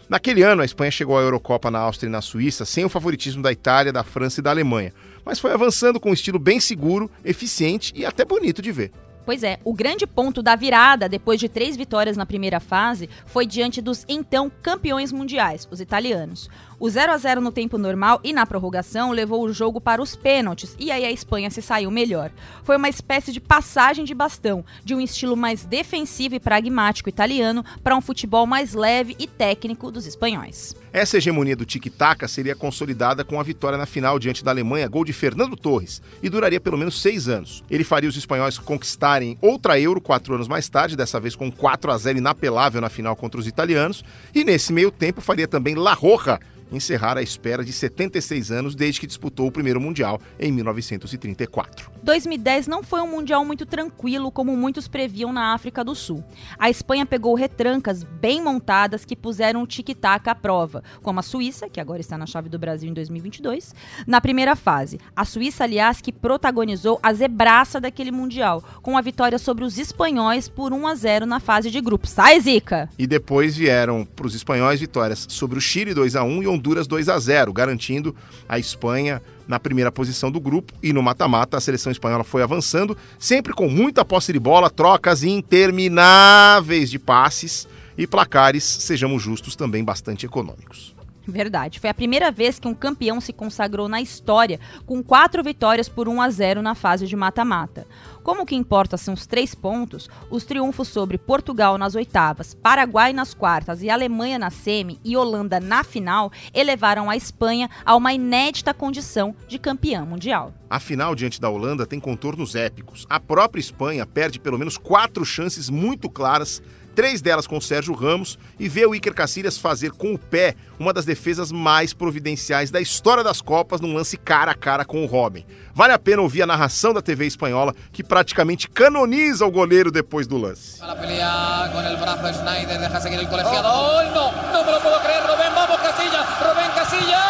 [0.08, 3.40] Naquele ano, a Espanha chegou à Eurocopa na Áustria e na Suíça sem o favoritismo
[3.40, 4.92] da Itália, da França e da Alemanha,
[5.26, 8.92] mas foi avançando com um estilo bem seguro, eficiente e até bonito de ver.
[9.26, 13.44] Pois é, o grande ponto da virada, depois de três vitórias na primeira fase, foi
[13.44, 16.48] diante dos então campeões mundiais, os italianos.
[16.78, 20.14] O 0 a 0 no tempo normal e na prorrogação levou o jogo para os
[20.14, 22.30] pênaltis e aí a Espanha se saiu melhor.
[22.64, 27.64] Foi uma espécie de passagem de bastão, de um estilo mais defensivo e pragmático italiano
[27.82, 30.76] para um futebol mais leve e técnico dos espanhóis.
[30.92, 35.04] Essa hegemonia do tic-tac seria consolidada com a vitória na final diante da Alemanha, gol
[35.04, 37.64] de Fernando Torres, e duraria pelo menos seis anos.
[37.70, 41.90] Ele faria os espanhóis conquistarem outra Euro quatro anos mais tarde, dessa vez com 4
[41.90, 45.94] a 0 inapelável na final contra os italianos, e nesse meio tempo faria também La
[45.94, 46.38] Roja
[46.70, 51.90] encerrar a espera de 76 anos desde que disputou o primeiro Mundial em 1934.
[52.02, 56.24] 2010 não foi um mundial muito tranquilo como muitos previam na África do Sul.
[56.58, 61.68] A Espanha pegou retrancas bem montadas que puseram o tic-tac à prova, como a Suíça,
[61.68, 63.74] que agora está na chave do Brasil em 2022,
[64.06, 65.00] na primeira fase.
[65.14, 70.48] A Suíça, aliás, que protagonizou a zebraça daquele mundial, com a vitória sobre os espanhóis
[70.48, 72.10] por 1 a 0 na fase de grupos.
[72.10, 72.88] Sai, Zica!
[72.98, 76.86] E depois vieram para os espanhóis vitórias sobre o Chile 2 a 1 e Honduras
[76.86, 78.14] 2 a 0, garantindo
[78.48, 82.96] a Espanha na primeira posição do grupo e no mata-mata a seleção espanhola foi avançando,
[83.18, 89.84] sempre com muita posse de bola, trocas intermináveis de passes e placares, sejamos justos, também
[89.84, 90.96] bastante econômicos.
[91.26, 91.80] Verdade.
[91.80, 96.08] Foi a primeira vez que um campeão se consagrou na história com quatro vitórias por
[96.08, 97.86] 1 a 0 na fase de mata-mata.
[98.26, 103.12] Como o que importa são os três pontos, os triunfos sobre Portugal nas oitavas, Paraguai
[103.12, 108.12] nas quartas e Alemanha na semi e Holanda na final elevaram a Espanha a uma
[108.12, 110.52] inédita condição de campeã mundial.
[110.68, 113.06] A final diante da Holanda tem contornos épicos.
[113.08, 116.60] A própria Espanha perde pelo menos quatro chances muito claras
[116.96, 120.56] três delas com o Sérgio Ramos, e vê o Iker Casillas fazer com o pé
[120.80, 125.04] uma das defesas mais providenciais da história das Copas num lance cara a cara com
[125.04, 125.44] o Robin.
[125.74, 130.26] Vale a pena ouvir a narração da TV espanhola, que praticamente canoniza o goleiro depois
[130.26, 130.80] do lance.
[130.80, 133.68] La pelea con el brazo Schneider, deja seguir el colegiado.
[133.68, 134.32] ¡Oh, no!
[134.52, 135.22] ¡No me lo puedo creer!
[135.22, 136.26] ¡Rubén, vamos, Casillas!
[136.40, 137.20] ¡Rubén Casillas!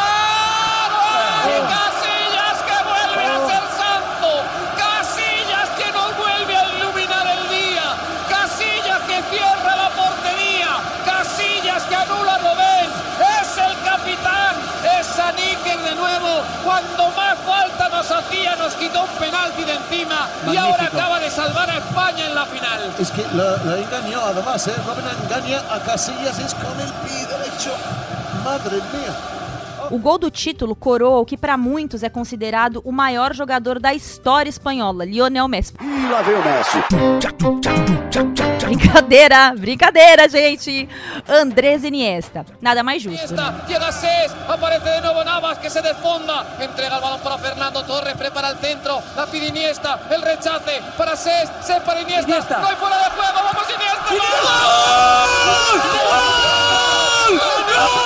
[1.43, 1.67] ¡Gol!
[1.67, 4.31] ¡Casillas que vuelve a ser santo!
[4.79, 7.97] ¡Casillas que nos vuelve a iluminar el día!
[8.31, 10.79] ¡Casillas que cierra la portería!
[11.05, 12.89] ¡Casillas que anula a Rubén!
[13.43, 14.55] ¡Es el capitán!
[15.17, 16.43] ¡Es Saníquer de nuevo!
[16.63, 20.97] Cuando más falta nos hacía, nos quitó un penalti de encima y ahora Magnífico.
[20.99, 22.93] acaba de salvar a España en la final.
[22.99, 24.75] Es que la, la engañó, además, ¿eh?
[24.87, 27.73] Robin engaña a Casillas, es con el pie derecho.
[28.45, 29.15] Madre mía.
[29.91, 33.95] O gol do título coroa o que para muitos é considerado o maior jogador da
[33.95, 35.73] história espanhola, Lionel Messi.
[35.81, 36.79] E lá vem o Messi.
[38.67, 40.89] Brincadeira, brincadeira, gente.
[41.29, 43.33] Andrés Iniesta, nada mais justo.
[43.35, 43.55] né?
[43.69, 46.45] Llega Cés, aparece de nuevo Navas que se desfonda.
[46.61, 51.15] Entrega el balón para Fernando Torres, prepara el centro, la pide Iniesta, el rechace para
[51.17, 52.29] Cés, Cés para Iniesta.
[52.29, 52.59] Iniesta.
[52.59, 54.11] No hay fuera de juego, vamos Iniesta.
[57.87, 58.06] ¡Gol!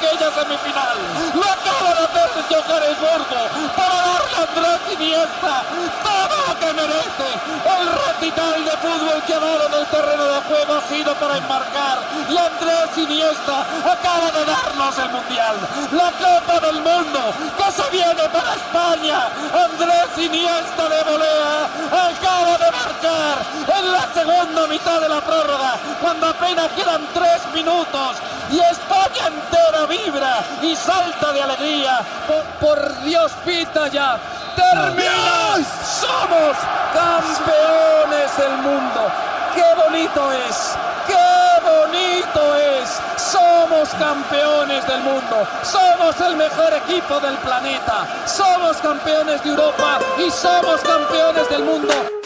[0.00, 0.96] Aquella semifinal.
[1.34, 3.40] Lo acaba de hacer Johannesburgo
[3.76, 5.62] para darle a Andrés Iniesta
[6.02, 7.28] todo lo que merece.
[7.68, 11.36] El recital de fútbol que ha dado en el terreno de juego ha sido para
[11.36, 11.98] enmarcar.
[12.28, 15.56] Y Andrés Iniesta acaba de darnos el Mundial.
[15.92, 17.20] La Copa del Mundo
[17.58, 19.28] que se viene para España.
[19.52, 23.38] Andrés Iniesta de volea acaba de marcar
[23.76, 28.16] en la segunda mitad de la prórroga cuando apenas quedan tres minutos
[28.50, 32.00] y España entera vibra y salta de alegría.
[32.26, 34.18] Por, por Dios, pita ya.
[34.56, 35.56] Termina.
[36.00, 36.56] Somos
[36.92, 39.10] campeones del mundo.
[39.54, 40.76] Qué bonito es.
[41.06, 43.00] ¡Qué bonito es!
[43.16, 50.30] Somos campeones del mundo, somos el mejor equipo del planeta, somos campeones de Europa y
[50.30, 52.19] somos campeones del mundo.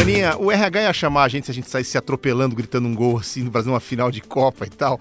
[0.00, 2.94] Aninha, o RH ia chamar a gente se a gente saísse se atropelando, gritando um
[2.94, 5.00] gol assim no Brasil, uma final de Copa e tal.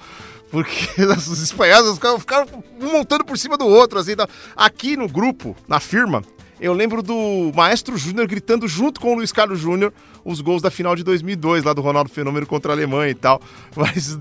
[0.49, 2.47] Porque os espanhóis ficaram,
[2.81, 4.13] um montando por cima do outro, assim.
[4.55, 6.23] Aqui no grupo, na firma,
[6.59, 9.93] eu lembro do Maestro Júnior gritando junto com o Luiz Carlos Júnior
[10.25, 13.39] os gols da final de 2002, lá do Ronaldo Fenômeno contra a Alemanha e tal.
[13.75, 14.17] Mas,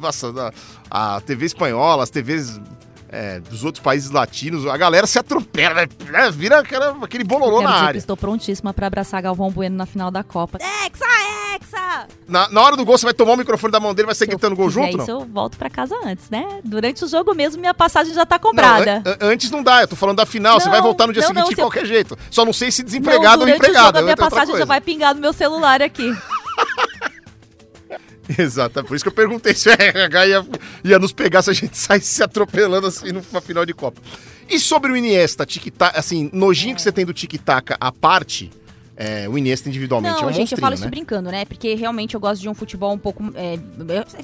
[0.00, 0.52] nossa,
[0.90, 2.60] a TV espanhola, as TVs
[3.12, 6.30] é, dos outros países latinos, a galera se atropela, né?
[6.32, 7.98] vira aquela, aquele bololô na área.
[7.98, 10.58] Estou prontíssima para abraçar Galvão Bueno na final da Copa.
[10.58, 11.04] Hexa,
[11.54, 12.06] Hexa!
[12.28, 14.28] Na, na hora do gol, você vai tomar o microfone da mão dele, vai sair
[14.28, 14.98] gritando gol junto?
[14.98, 16.60] Isso eu volto para casa antes, né?
[16.64, 19.02] Durante o jogo mesmo, minha passagem já tá comprada.
[19.04, 21.12] Não, an antes não dá, eu tô falando da final, não, você vai voltar no
[21.12, 21.86] dia não, seguinte não, de qualquer eu...
[21.86, 22.16] jeito.
[22.30, 23.86] Só não sei se desempregado ou empregado.
[23.86, 26.14] Jogo, a minha passagem já vai pingar no meu celular aqui.
[28.38, 30.46] Exato, por isso que eu perguntei se o RH ia,
[30.84, 34.00] ia nos pegar se a gente saísse se atropelando assim numa final de Copa.
[34.48, 38.50] E sobre o Iniesta, tic-tac, assim, nojinho que você tem do tic-tac à parte,
[39.00, 40.80] é, o Iniesta individualmente não, é um gente, eu falo né?
[40.80, 41.46] isso brincando, né?
[41.46, 43.32] Porque realmente eu gosto de um futebol um pouco...
[43.34, 43.58] É,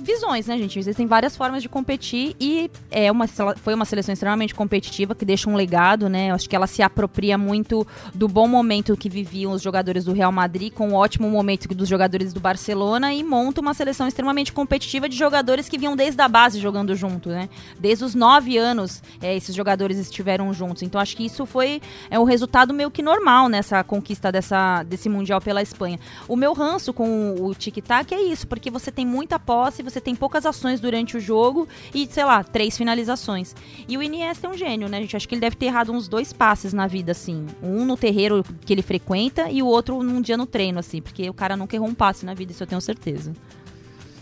[0.02, 0.78] visões, né, gente?
[0.78, 5.48] Existem várias formas de competir e é uma, foi uma seleção extremamente competitiva que deixa
[5.48, 6.30] um legado, né?
[6.30, 10.12] Eu acho que ela se apropria muito do bom momento que viviam os jogadores do
[10.12, 14.52] Real Madrid com o ótimo momento dos jogadores do Barcelona e monta uma seleção extremamente
[14.52, 17.48] competitiva de jogadores que vinham desde a base jogando junto, né?
[17.80, 20.82] Desde os nove anos é, esses jogadores estiveram juntos.
[20.82, 25.08] Então acho que isso foi é, um resultado meio que normal nessa conquista dessa desse
[25.08, 25.98] Mundial pela Espanha.
[26.28, 30.14] O meu ranço com o tic-tac é isso, porque você tem muita posse, você tem
[30.14, 33.54] poucas ações durante o jogo e, sei lá, três finalizações.
[33.88, 35.16] E o Iniesta é um gênio, né, gente?
[35.16, 37.46] Acho que ele deve ter errado uns dois passes na vida, assim.
[37.62, 41.28] Um no terreiro que ele frequenta e o outro num dia no treino, assim, porque
[41.28, 43.32] o cara nunca errou um passe na vida, isso eu tenho certeza.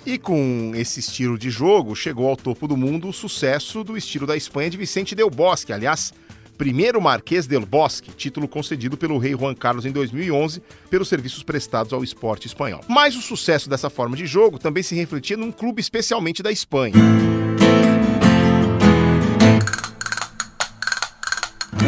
[0.06, 4.26] E com esse estilo de jogo, chegou ao topo do mundo o sucesso do estilo
[4.26, 6.12] da Espanha de Vicente Del Bosque, aliás,
[6.56, 11.92] primeiro Marquês del Bosque, título concedido pelo rei Juan Carlos em 2011 pelos serviços prestados
[11.92, 12.80] ao esporte espanhol.
[12.88, 16.94] Mas o sucesso dessa forma de jogo também se refletia num clube especialmente da Espanha.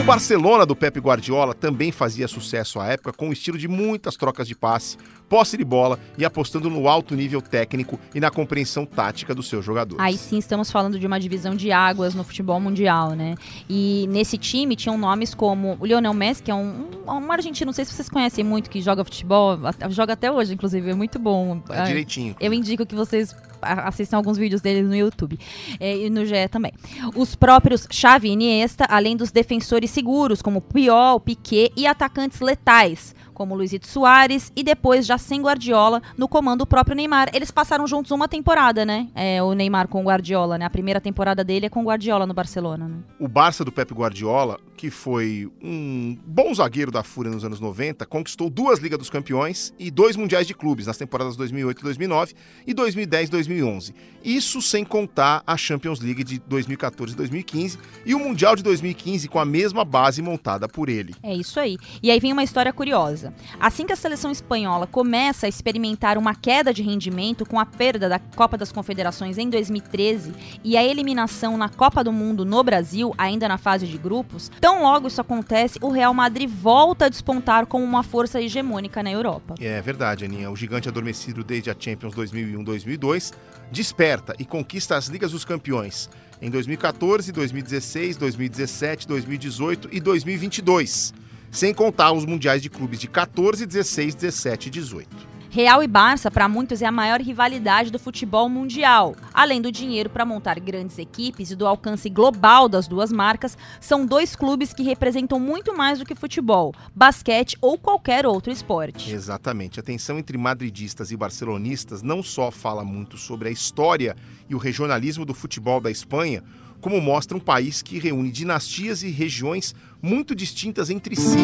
[0.01, 4.15] O Barcelona do Pepe Guardiola também fazia sucesso à época com o estilo de muitas
[4.15, 4.97] trocas de passe,
[5.29, 9.65] posse de bola e apostando no alto nível técnico e na compreensão tática dos seus
[9.65, 10.03] jogadores.
[10.03, 13.35] Aí sim estamos falando de uma divisão de águas no futebol mundial, né?
[13.69, 17.67] E nesse time tinham nomes como o Lionel Messi, que é um, um, um argentino,
[17.67, 19.59] não sei se vocês conhecem muito, que joga futebol,
[19.91, 21.63] joga até hoje, inclusive, é muito bom.
[21.71, 22.37] É direitinho.
[22.41, 25.39] Eu indico que vocês assistam alguns vídeos dele no YouTube
[25.81, 26.73] é, e no GE também.
[27.15, 33.15] Os próprios Xavi e Iniesta, além dos defensores seguros como Piol, Piquet e atacantes letais
[33.37, 37.29] como Luizito Soares, e depois, já sem Guardiola, no comando o próprio Neymar.
[37.35, 39.09] Eles passaram juntos uma temporada, né?
[39.15, 40.65] É, o Neymar com o Guardiola, né?
[40.65, 42.97] A primeira temporada dele é com o Guardiola no Barcelona, né?
[43.21, 48.07] O Barça do Pep Guardiola, que foi um bom zagueiro da Fúria nos anos 90,
[48.07, 52.35] conquistou duas Ligas dos Campeões e dois Mundiais de Clubes nas temporadas 2008 e 2009
[52.67, 53.95] e 2010 e 2011.
[54.25, 59.29] Isso sem contar a Champions League de 2014 e 2015 e o Mundial de 2015
[59.29, 61.15] com a mesma base montada por ele.
[61.23, 61.77] É isso aí.
[62.03, 63.33] E aí vem uma história curiosa coisa.
[63.59, 68.09] Assim que a seleção espanhola começa a experimentar uma queda de rendimento com a perda
[68.09, 73.15] da Copa das Confederações em 2013 e a eliminação na Copa do Mundo no Brasil,
[73.17, 77.67] ainda na fase de grupos, tão logo isso acontece, o Real Madrid volta a despontar
[77.67, 79.55] como uma força hegemônica na Europa.
[79.61, 80.51] É verdade, Aninha.
[80.51, 83.33] O gigante adormecido desde a Champions 2001-2002
[83.71, 86.09] desperta e conquista as Ligas dos Campeões
[86.41, 91.26] em 2014, 2016, 2017, 2018 e 2022
[91.57, 95.37] sem contar os mundiais de clubes de 14, 16, 17 e 18.
[95.49, 99.17] Real e Barça, para muitos, é a maior rivalidade do futebol mundial.
[99.33, 104.05] Além do dinheiro para montar grandes equipes e do alcance global das duas marcas, são
[104.05, 109.11] dois clubes que representam muito mais do que futebol, basquete ou qualquer outro esporte.
[109.11, 109.81] Exatamente.
[109.81, 114.15] A tensão entre madridistas e barcelonistas não só fala muito sobre a história
[114.47, 116.45] e o regionalismo do futebol da Espanha,
[116.81, 121.39] como mostra um país que reúne dinastias e regiões muito distintas entre si.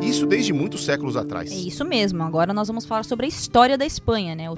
[0.00, 1.50] Isso desde muitos séculos atrás.
[1.50, 2.22] É isso mesmo.
[2.22, 4.48] Agora nós vamos falar sobre a história da Espanha, né?
[4.50, 4.54] O-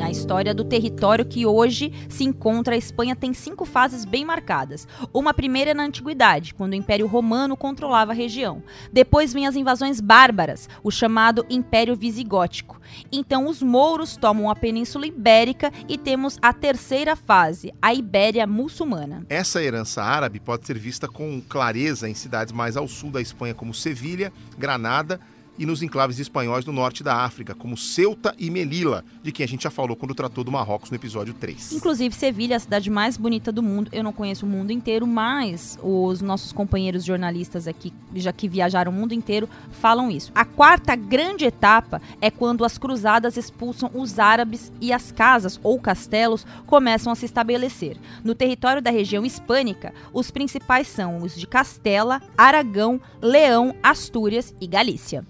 [0.00, 2.74] A história do território que hoje se encontra.
[2.74, 4.88] A Espanha tem cinco fases bem marcadas.
[5.12, 8.62] Uma primeira é na Antiguidade, quando o Império Romano controlava a região.
[8.92, 12.80] Depois vem as invasões bárbaras, o chamado Império Visigótico.
[13.12, 19.24] Então os mouros tomam a Península Ibérica e temos a terceira fase, a Ibéria muçulmana.
[19.28, 23.54] Essa herança árabe pode ser vista com clareza em cidades mais ao sul da Espanha,
[23.54, 25.20] como Sevilha, Granada,
[25.58, 29.48] e nos enclaves espanhóis do norte da África, como Ceuta e Melilla, de quem a
[29.48, 31.72] gente já falou quando tratou do Marrocos no episódio 3.
[31.72, 33.90] Inclusive, Sevilha é a cidade mais bonita do mundo.
[33.92, 38.90] Eu não conheço o mundo inteiro, mas os nossos companheiros jornalistas aqui, já que viajaram
[38.90, 40.32] o mundo inteiro, falam isso.
[40.34, 45.78] A quarta grande etapa é quando as cruzadas expulsam os árabes e as casas ou
[45.78, 47.96] castelos começam a se estabelecer.
[48.24, 54.66] No território da região hispânica, os principais são os de Castela, Aragão, Leão, Astúrias e
[54.66, 55.24] Galícia.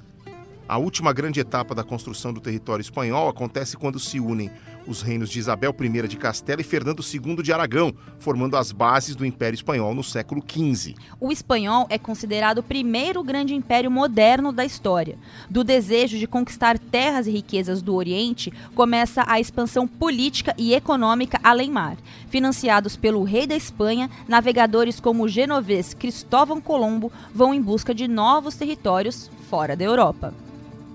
[0.70, 4.48] A última grande etapa da construção do território espanhol acontece quando se unem
[4.86, 9.16] os reinos de Isabel I de Castela e Fernando II de Aragão, formando as bases
[9.16, 10.94] do Império Espanhol no século XV.
[11.18, 15.18] O espanhol é considerado o primeiro grande império moderno da história.
[15.50, 21.40] Do desejo de conquistar terras e riquezas do Oriente, começa a expansão política e econômica
[21.42, 21.96] além mar.
[22.28, 28.06] Financiados pelo rei da Espanha, navegadores como o genovês Cristóvão Colombo vão em busca de
[28.06, 30.32] novos territórios fora da Europa.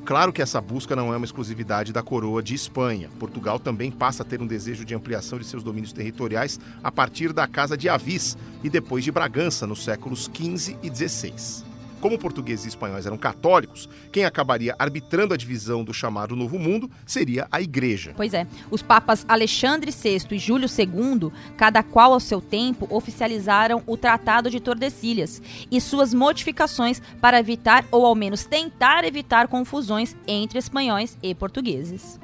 [0.05, 3.09] Claro que essa busca não é uma exclusividade da coroa de Espanha.
[3.17, 7.33] Portugal também passa a ter um desejo de ampliação de seus domínios territoriais a partir
[7.33, 11.74] da Casa de Avis e depois de Bragança, nos séculos XV e XVI.
[12.05, 16.87] Como portugueses e espanhóis eram católicos, quem acabaria arbitrando a divisão do chamado Novo Mundo
[17.03, 18.13] seria a Igreja.
[18.15, 23.81] Pois é, os papas Alexandre VI e Júlio II, cada qual ao seu tempo, oficializaram
[23.87, 25.41] o Tratado de Tordesilhas
[25.71, 32.19] e suas modificações para evitar, ou ao menos tentar evitar, confusões entre espanhóis e portugueses.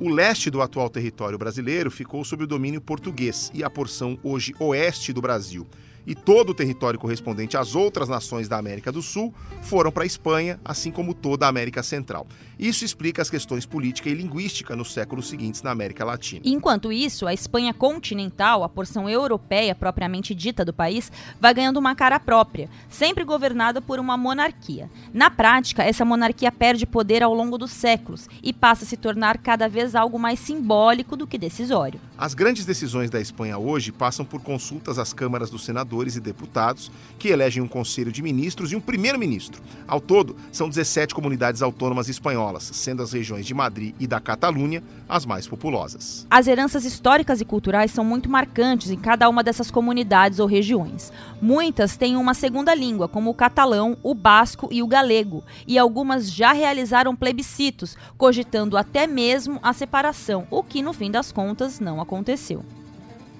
[0.00, 4.54] O leste do atual território brasileiro ficou sob o domínio português e a porção hoje
[4.58, 5.68] oeste do Brasil
[6.06, 9.32] e todo o território correspondente às outras nações da América do Sul
[9.62, 12.26] foram para a Espanha, assim como toda a América Central.
[12.58, 16.42] Isso explica as questões política e linguística nos séculos seguintes na América Latina.
[16.44, 21.94] Enquanto isso, a Espanha continental, a porção europeia propriamente dita do país, vai ganhando uma
[21.94, 24.90] cara própria, sempre governada por uma monarquia.
[25.12, 29.38] Na prática, essa monarquia perde poder ao longo dos séculos e passa a se tornar
[29.38, 32.00] cada vez algo mais simbólico do que decisório.
[32.16, 36.90] As grandes decisões da Espanha hoje passam por consultas às câmaras dos senadores e deputados,
[37.18, 39.62] que elegem um conselho de ministros e um primeiro-ministro.
[39.86, 44.82] Ao todo, são 17 comunidades autônomas espanholas, sendo as regiões de Madrid e da Catalunha
[45.08, 46.26] as mais populosas.
[46.30, 51.12] As heranças históricas e culturais são muito marcantes em cada uma dessas comunidades ou regiões.
[51.40, 56.30] Muitas têm uma segunda língua, como o catalão, o basco e o galego, e algumas
[56.30, 62.00] já realizaram plebiscitos, cogitando até mesmo a separação, o que no fim das contas não
[62.00, 62.64] aconteceu.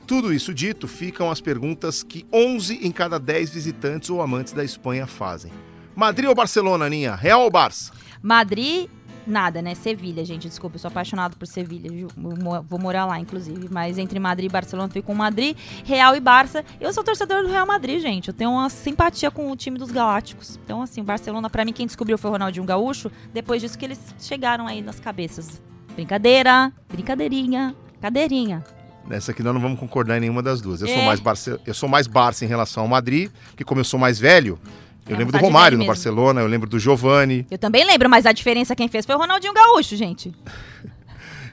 [0.06, 4.62] Tudo isso dito, ficam as perguntas que 11 em cada 10 visitantes ou amantes da
[4.62, 5.50] Espanha fazem.
[5.96, 7.14] Madrid ou Barcelona, Aninha?
[7.14, 7.92] Real ou Barça?
[8.20, 8.88] Madrid,
[9.26, 9.74] nada, né?
[9.74, 10.48] Sevilha, gente.
[10.48, 11.88] Desculpa, eu sou apaixonado por Sevilha.
[12.16, 13.68] Vou morar lá, inclusive.
[13.70, 16.64] Mas entre Madrid e Barcelona, fico com Madrid, Real e Barça.
[16.80, 18.28] Eu sou torcedor do Real Madrid, gente.
[18.28, 20.58] Eu tenho uma simpatia com o time dos Galácticos.
[20.64, 23.10] Então, assim, Barcelona, pra mim, quem descobriu foi o Ronaldinho Gaúcho.
[23.32, 25.62] Depois disso que eles chegaram aí nas cabeças.
[25.94, 28.62] Brincadeira, brincadeirinha, cadeirinha.
[29.08, 30.80] Nessa aqui nós não vamos concordar em nenhuma das duas.
[30.80, 31.04] Eu, sou, É.
[31.06, 31.58] mais Barce...
[31.66, 34.58] eu sou mais Barça em relação ao Madrid, que como eu sou mais velho,
[35.06, 35.84] eu É, lembro do Romário no.
[35.86, 37.46] Barcelona, eu lembro do Giovani.
[37.50, 40.32] Eu também lembro, mas a diferença quem fez foi o Ronaldinho Gaúcho, gente.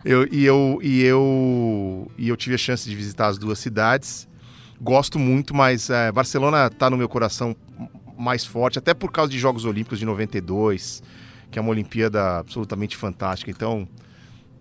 [0.04, 4.28] Eu, e, eu, e, eu, e eu tive a chance de visitar as duas cidades.
[4.82, 7.56] Gosto muito, mas é, Barcelona está no meu coração
[8.18, 11.04] mais forte, até por causa de Jogos Olímpicos de 92,
[11.52, 13.52] que é uma Olimpíada absolutamente fantástica.
[13.52, 13.88] Então,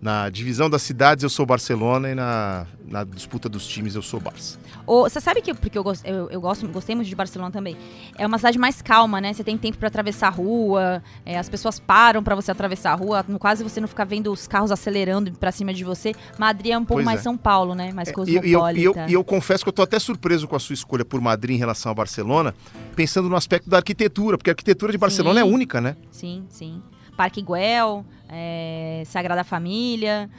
[0.01, 4.19] na divisão das cidades eu sou Barcelona e na, na disputa dos times eu sou
[4.19, 4.57] Barça.
[4.87, 7.77] Você sabe que, porque eu, gos- eu, eu gosto, gostei muito de Barcelona também,
[8.17, 9.31] é uma cidade mais calma, né?
[9.31, 12.95] Você tem tempo pra atravessar a rua, é, as pessoas param pra você atravessar a
[12.95, 16.13] rua, quase você não fica vendo os carros acelerando pra cima de você.
[16.37, 17.23] Madrid é um pouco Pois mais é.
[17.23, 17.93] São Paulo, né?
[17.93, 18.79] Mais eu, cosmopolita.
[18.79, 21.21] e eu- e eu confesso que eu tô até surpreso com a sua escolha por
[21.21, 22.53] Madrid em relação a Barcelona,
[22.95, 25.47] pensando no aspecto da arquitetura, porque a arquitetura de Barcelona Sim.
[25.47, 25.95] é única, né?
[26.11, 26.81] Sim, sim.
[27.15, 30.29] Parque Güell, é, Sagrada Família.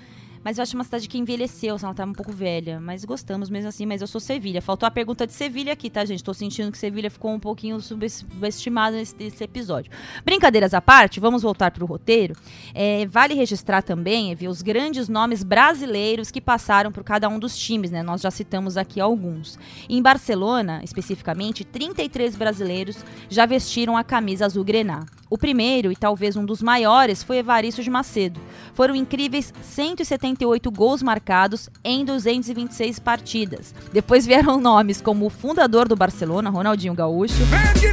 [0.45, 2.81] Mas eu acho uma cidade que envelheceu, ela tá um pouco velha.
[2.81, 4.61] Mas gostamos mesmo assim, mas eu sou Sevilha.
[4.61, 6.23] Faltou a pergunta de Sevilha aqui, tá, gente?
[6.25, 9.93] Tô sentindo que Sevilha ficou um pouquinho subestimada nesse, nesse, episódio.
[10.25, 12.35] Brincadeiras à parte, vamos voltar pro roteiro.
[12.75, 17.57] É, vale registrar também, ver os grandes nomes brasileiros que passaram por cada um dos
[17.57, 18.03] times, né?
[18.03, 19.59] Nós já citamos aqui alguns.
[19.89, 25.05] Em Barcelona, especificamente, 33 brasileiros já vestiram a camisa azul grená.
[25.33, 28.39] O primeiro, e talvez um dos maiores, foi Evaristo de Macedo.
[28.75, 33.75] Foram incríveis 178 gols marcados em 226 partidas.
[33.91, 37.43] Depois vieram nomes como o fundador do Barcelona, Ronaldinho Gaúcho.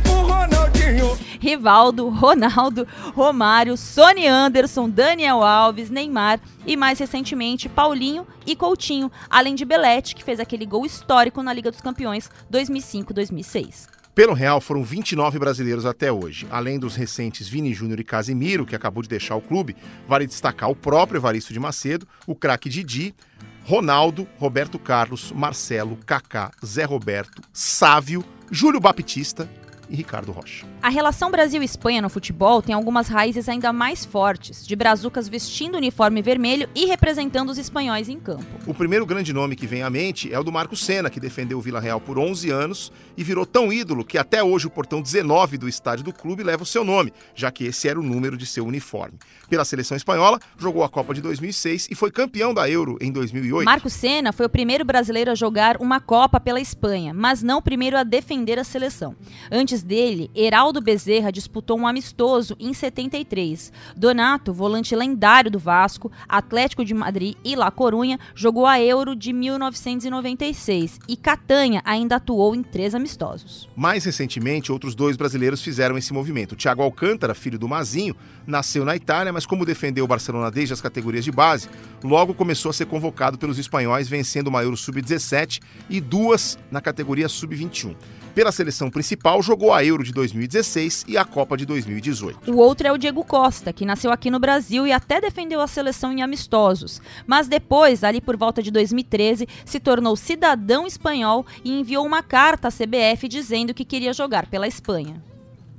[0.05, 1.17] Ronaldinho.
[1.39, 2.85] Rivaldo, Ronaldo,
[3.15, 10.13] Romário, Sony Anderson, Daniel Alves, Neymar e mais recentemente Paulinho e Coutinho, além de Belete,
[10.13, 13.99] que fez aquele gol histórico na Liga dos Campeões 2005-2006.
[14.20, 16.45] Pelo Real foram 29 brasileiros até hoje.
[16.51, 20.70] Além dos recentes Vini Júnior e Casimiro, que acabou de deixar o clube, vale destacar
[20.70, 23.15] o próprio Evaristo de Macedo, o craque Didi,
[23.63, 29.49] Ronaldo, Roberto Carlos, Marcelo, Kaká, Zé Roberto, Sávio, Júlio Baptista
[29.89, 30.65] e Ricardo Rocha.
[30.81, 36.21] A relação Brasil-Espanha no futebol tem algumas raízes ainda mais fortes, de brazucas vestindo uniforme
[36.21, 38.45] vermelho e representando os espanhóis em campo.
[38.65, 41.57] O primeiro grande nome que vem à mente é o do Marco Senna, que defendeu
[41.57, 45.01] o Vila Real por 11 anos e virou tão ídolo que até hoje o portão
[45.01, 48.37] 19 do estádio do clube leva o seu nome, já que esse era o número
[48.37, 49.17] de seu uniforme.
[49.49, 53.65] Pela seleção espanhola, jogou a Copa de 2006 e foi campeão da Euro em 2008.
[53.65, 57.61] Marco Senna foi o primeiro brasileiro a jogar uma Copa pela Espanha, mas não o
[57.61, 59.15] primeiro a defender a seleção.
[59.51, 63.71] Antes dele, Heraldo Bezerra disputou um amistoso em 73.
[63.95, 69.34] Donato, volante lendário do Vasco, Atlético de Madrid e La Corunha, jogou a Euro de
[69.34, 73.69] 1996 e Catanha ainda atuou em três amistosos.
[73.75, 76.55] Mais recentemente, outros dois brasileiros fizeram esse movimento.
[76.55, 78.15] Thiago Alcântara, filho do Mazinho,
[78.45, 81.69] nasceu na Itália, mas como defendeu o Barcelona desde as categorias de base,
[82.03, 87.30] logo começou a ser convocado pelos espanhóis, vencendo uma Euro Sub-17 e duas na categoria
[87.30, 87.95] Sub-21.
[88.34, 92.51] Pela seleção principal, jogou a Euro de 2016 e a Copa de 2018.
[92.51, 95.67] O outro é o Diego Costa, que nasceu aqui no Brasil e até defendeu a
[95.67, 97.01] seleção em amistosos.
[97.25, 102.67] Mas depois, ali por volta de 2013, se tornou cidadão espanhol e enviou uma carta
[102.67, 105.21] à CBF dizendo que queria jogar pela Espanha.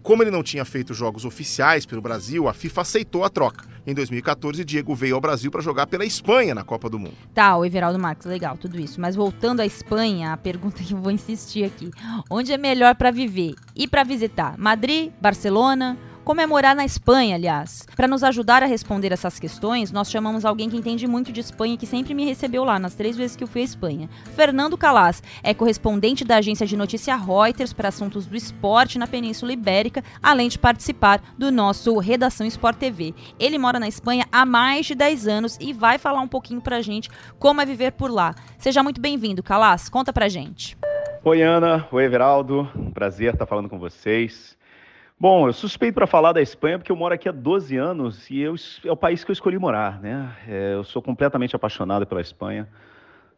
[0.02, 3.69] Como ele não tinha feito jogos oficiais pelo Brasil, a FIFA aceitou a troca.
[3.86, 7.14] Em 2014, Diego veio ao Brasil para jogar pela Espanha na Copa do Mundo.
[7.34, 9.00] Tá, o Everaldo Marques, legal, tudo isso.
[9.00, 11.90] Mas voltando à Espanha, a pergunta que eu vou insistir aqui:
[12.30, 14.56] onde é melhor para viver e para visitar?
[14.58, 17.86] Madrid, Barcelona comemorar na Espanha, aliás.
[17.96, 21.74] Para nos ajudar a responder essas questões, nós chamamos alguém que entende muito de Espanha
[21.74, 24.08] e que sempre me recebeu lá nas três vezes que eu fui à Espanha.
[24.34, 29.52] Fernando Calas é correspondente da agência de notícia Reuters para assuntos do esporte na Península
[29.52, 33.14] Ibérica, além de participar do nosso Redação Sport TV.
[33.38, 36.82] Ele mora na Espanha há mais de 10 anos e vai falar um pouquinho pra
[36.82, 38.34] gente como é viver por lá.
[38.58, 39.88] Seja muito bem-vindo, Calas.
[39.88, 40.76] Conta pra gente.
[41.22, 41.86] Oi, Ana.
[41.92, 42.66] Oi, Everaldo.
[42.94, 44.56] Prazer estar falando com vocês.
[45.20, 48.40] Bom, eu suspeito para falar da Espanha porque eu moro aqui há 12 anos e
[48.40, 48.54] eu,
[48.86, 50.34] é o país que eu escolhi morar, né?
[50.48, 52.66] É, eu sou completamente apaixonado pela Espanha.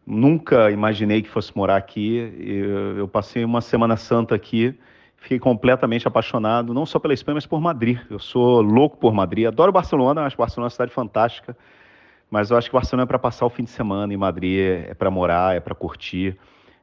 [0.07, 2.19] Nunca imaginei que fosse morar aqui.
[2.39, 4.79] Eu, eu, passei uma Semana Santa aqui,
[5.17, 7.99] fiquei completamente apaixonado, não só pela Espanha, mas por Madrid.
[8.09, 9.49] Eu sou louco por Madrid.
[9.49, 11.57] Adoro Barcelona, acho Barcelona uma cidade fantástica,
[12.31, 14.91] mas eu acho que Barcelona é para passar o fim de semana e Madrid é,
[14.91, 16.39] é para morar, é para curtir.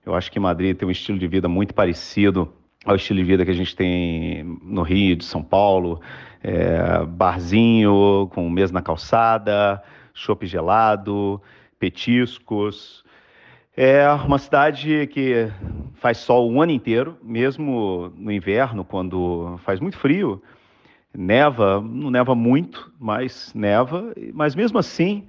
[0.06, 2.54] Eu acho que Madrid tem um estilo de vida muito parecido
[2.86, 5.99] ao estilo de vida que a gente tem no Rio, de São Paulo,
[6.41, 11.41] é, barzinho com mesa na calçada, chopp gelado,
[11.77, 13.03] petiscos.
[13.75, 15.49] É uma cidade que
[15.95, 20.41] faz sol o ano inteiro, mesmo no inverno, quando faz muito frio,
[21.13, 25.25] neva, não neva muito, mas neva, mas mesmo assim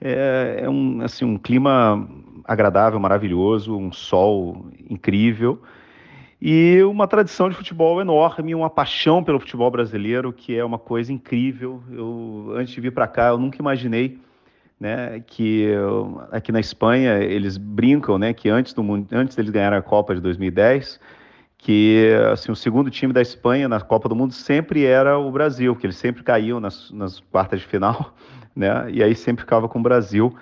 [0.00, 2.08] é, é um, assim, um clima
[2.44, 5.62] agradável, maravilhoso, um sol incrível
[6.40, 11.12] e uma tradição de futebol enorme, uma paixão pelo futebol brasileiro, que é uma coisa
[11.12, 11.82] incrível.
[11.90, 14.18] Eu, antes de vir para cá, eu nunca imaginei
[14.78, 15.68] né, que
[16.30, 18.82] aqui na Espanha eles brincam né, que antes, do,
[19.12, 21.00] antes deles ganharem a Copa de 2010,
[21.56, 25.74] que assim, o segundo time da Espanha na Copa do Mundo sempre era o Brasil,
[25.74, 28.14] que eles sempre caíam nas, nas quartas de final,
[28.54, 30.34] né, e aí sempre ficava com o Brasil.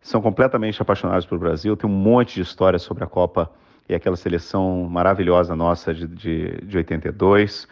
[0.00, 3.50] São completamente apaixonados pelo Brasil, tem um monte de histórias sobre a Copa
[3.88, 7.68] e aquela seleção maravilhosa nossa de, de, de 82.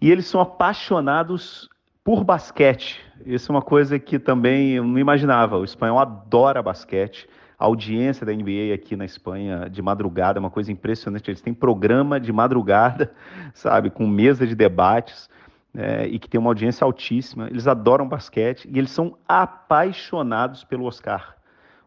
[0.00, 1.68] E eles são apaixonados
[2.02, 3.00] por basquete.
[3.24, 5.56] Isso é uma coisa que também eu não imaginava.
[5.56, 7.28] O espanhol adora basquete.
[7.58, 11.30] A audiência da NBA aqui na Espanha de madrugada é uma coisa impressionante.
[11.30, 13.12] Eles têm programa de madrugada,
[13.54, 15.30] sabe, com mesa de debates.
[15.72, 17.48] né, e que tem uma audiência altíssima.
[17.48, 21.36] Eles adoram basquete e eles são apaixonados pelo Oscar.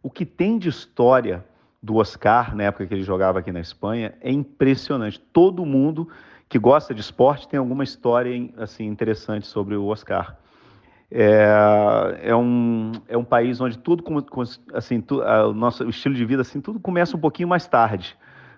[0.01, 1.43] O que tem de história
[1.87, 5.17] do Oscar, na época que ele jogava aqui na Espanha, é impressionante.
[5.17, 6.09] Todo mundo
[6.49, 10.35] que gosta de esporte tem alguma história assim interessante sobre o Oscar.
[11.09, 14.03] É, é, um, é um país onde tudo
[14.73, 18.17] assim tu, a, o nosso estilo de vida assim tudo começa um pouquinho mais tarde,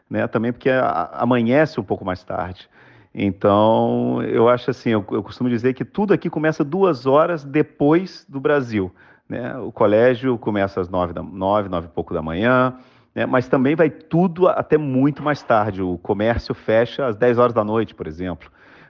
[0.10, 0.28] né?
[0.28, 2.68] Também porque a, amanhece um pouco mais tarde.
[3.14, 8.26] Então eu acho assim, eu, eu costumo dizer que tudo aqui começa duas horas depois
[8.28, 8.92] do Brasil.
[9.28, 9.56] Né?
[9.60, 12.76] O colégio começa às nove, da, nove, nove e pouco da manhã,
[13.14, 13.26] né?
[13.26, 15.82] mas também vai tudo até muito mais tarde.
[15.82, 18.50] O comércio fecha às 10 horas da noite, por exemplo.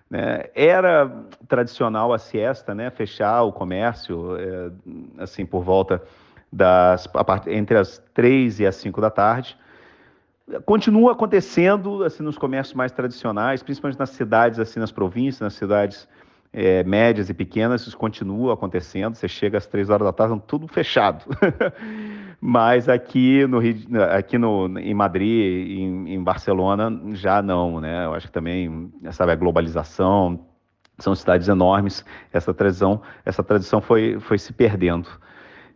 [0.09, 0.45] Né?
[0.55, 1.11] Era
[1.47, 2.89] tradicional a siesta, né?
[2.89, 4.71] fechar o comércio é,
[5.23, 6.01] assim por volta
[6.51, 7.07] das
[7.47, 9.55] entre as três e as cinco da tarde.
[10.65, 16.07] Continua acontecendo assim nos comércios mais tradicionais, principalmente nas cidades, assim nas províncias, nas cidades
[16.51, 19.15] é, médias e pequenas, isso continua acontecendo.
[19.15, 21.25] Você chega às três horas da tarde, tudo fechado.
[22.41, 23.59] Mas aqui no
[24.15, 28.05] aqui no, em Madrid, em, em, Barcelona, já não, né?
[28.05, 30.45] Eu acho que também, sabe, a globalização,
[30.97, 32.03] são cidades enormes.
[32.31, 35.09] Essa tradição, essa tradição foi, foi se perdendo.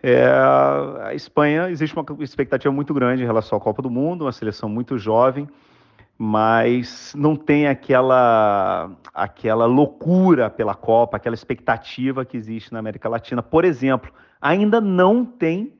[0.02, 4.32] É, a Espanha existe uma expectativa muito grande em relação à Copa do Mundo, uma
[4.32, 5.48] seleção muito jovem
[6.26, 13.44] mas não tem aquela aquela loucura pela Copa, aquela expectativa que existe na América Latina.
[13.44, 14.10] Por exemplo,
[14.42, 15.74] ainda não tem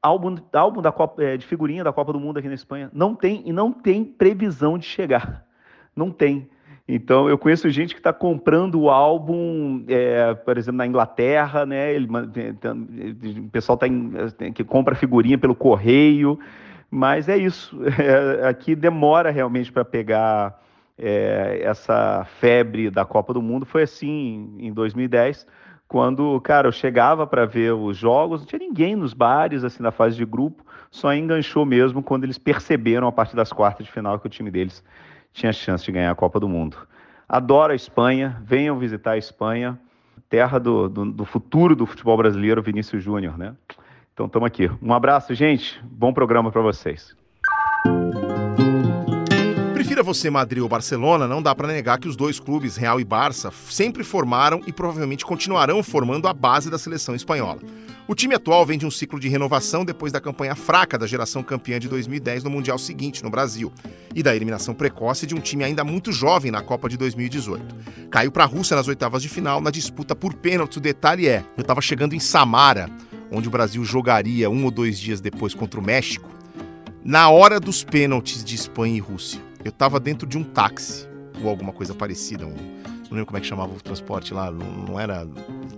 [0.00, 2.90] álbum, álbum da Copa, é, de figurinha da Copa do Mundo aqui na Espanha.
[2.90, 5.44] Não tem e não tem previsão de chegar.
[5.94, 6.48] Não tem.
[6.86, 11.94] Então, eu conheço gente que está comprando o álbum, é, por exemplo, na Inglaterra, né?
[11.94, 14.12] Ele, o pessoal tá em,
[14.54, 16.38] que compra figurinha pelo correio.
[16.96, 17.76] Mas é isso.
[17.98, 20.62] É, aqui demora realmente para pegar
[20.96, 23.66] é, essa febre da Copa do Mundo.
[23.66, 25.46] Foi assim em 2010,
[25.86, 29.90] quando, cara, eu chegava para ver os jogos, não tinha ninguém nos bares, assim, na
[29.90, 34.18] fase de grupo, só enganchou mesmo quando eles perceberam a partir das quartas de final
[34.18, 34.82] que o time deles
[35.34, 36.78] tinha chance de ganhar a Copa do Mundo.
[37.28, 39.78] Adoro a Espanha, venham visitar a Espanha,
[40.30, 43.54] terra do, do, do futuro do futebol brasileiro, Vinícius Júnior, né?
[44.16, 44.70] Então estamos aqui.
[44.80, 45.78] Um abraço, gente.
[45.84, 47.14] Bom programa para vocês.
[49.74, 53.04] Prefira você Madrid ou Barcelona, não dá para negar que os dois clubes, Real e
[53.04, 57.60] Barça, sempre formaram e provavelmente continuarão formando a base da seleção espanhola.
[58.08, 61.42] O time atual vem de um ciclo de renovação depois da campanha fraca da geração
[61.42, 63.70] campeã de 2010 no Mundial seguinte, no Brasil,
[64.14, 68.08] e da eliminação precoce de um time ainda muito jovem na Copa de 2018.
[68.10, 70.78] Caiu para a Rússia nas oitavas de final na disputa por pênalti.
[70.78, 72.88] O detalhe é: eu estava chegando em Samara
[73.30, 76.30] onde o Brasil jogaria um ou dois dias depois contra o México,
[77.04, 79.40] na hora dos pênaltis de Espanha e Rússia.
[79.64, 81.08] Eu estava dentro de um táxi,
[81.42, 82.54] ou alguma coisa parecida, um,
[83.10, 85.26] não lembro como é que chamava o transporte lá, não, não era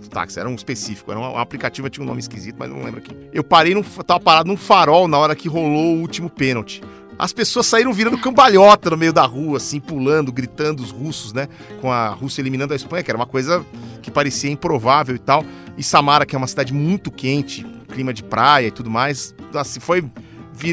[0.09, 2.99] táxi, era um específico, era um, um, aplicativo, tinha um nome esquisito, mas não lembro
[2.99, 3.15] aqui.
[3.31, 6.81] Eu parei, num, tava parado num farol na hora que rolou o último pênalti.
[7.19, 11.49] As pessoas saíram virando cambalhota no meio da rua, assim, pulando, gritando, os russos, né?
[11.81, 13.65] Com a Rússia eliminando a Espanha, que era uma coisa
[14.01, 15.43] que parecia improvável e tal.
[15.77, 19.81] E Samara, que é uma cidade muito quente, clima de praia e tudo mais, assim,
[19.81, 20.09] foi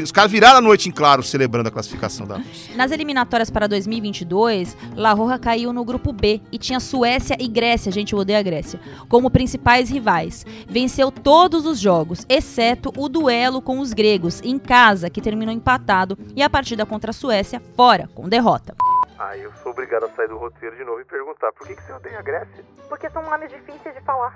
[0.03, 2.41] os caras viraram a noite em claro celebrando a classificação da.
[2.75, 7.91] Nas eliminatórias para 2022, La Roja caiu no grupo B e tinha Suécia e Grécia,
[7.91, 10.45] gente, eu odeio a Grécia, como principais rivais.
[10.67, 16.17] Venceu todos os jogos, exceto o duelo com os gregos, em casa, que terminou empatado,
[16.35, 18.75] e a partida contra a Suécia, fora, com derrota.
[19.19, 21.81] Aí eu sou obrigado a sair do roteiro de novo e perguntar por que, que
[21.81, 22.63] você odeia a Grécia?
[22.87, 24.31] Porque são nomes difíceis de falar.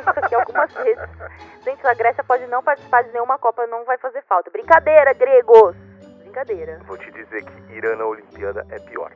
[0.00, 1.08] isso aqui algumas vezes.
[1.62, 4.50] Gente, a Grécia pode não participar de nenhuma Copa, não vai fazer falta.
[4.50, 5.76] Brincadeira, gregos!
[6.22, 6.80] Brincadeira.
[6.86, 9.12] Vou te dizer que Irã na Olimpíada é pior.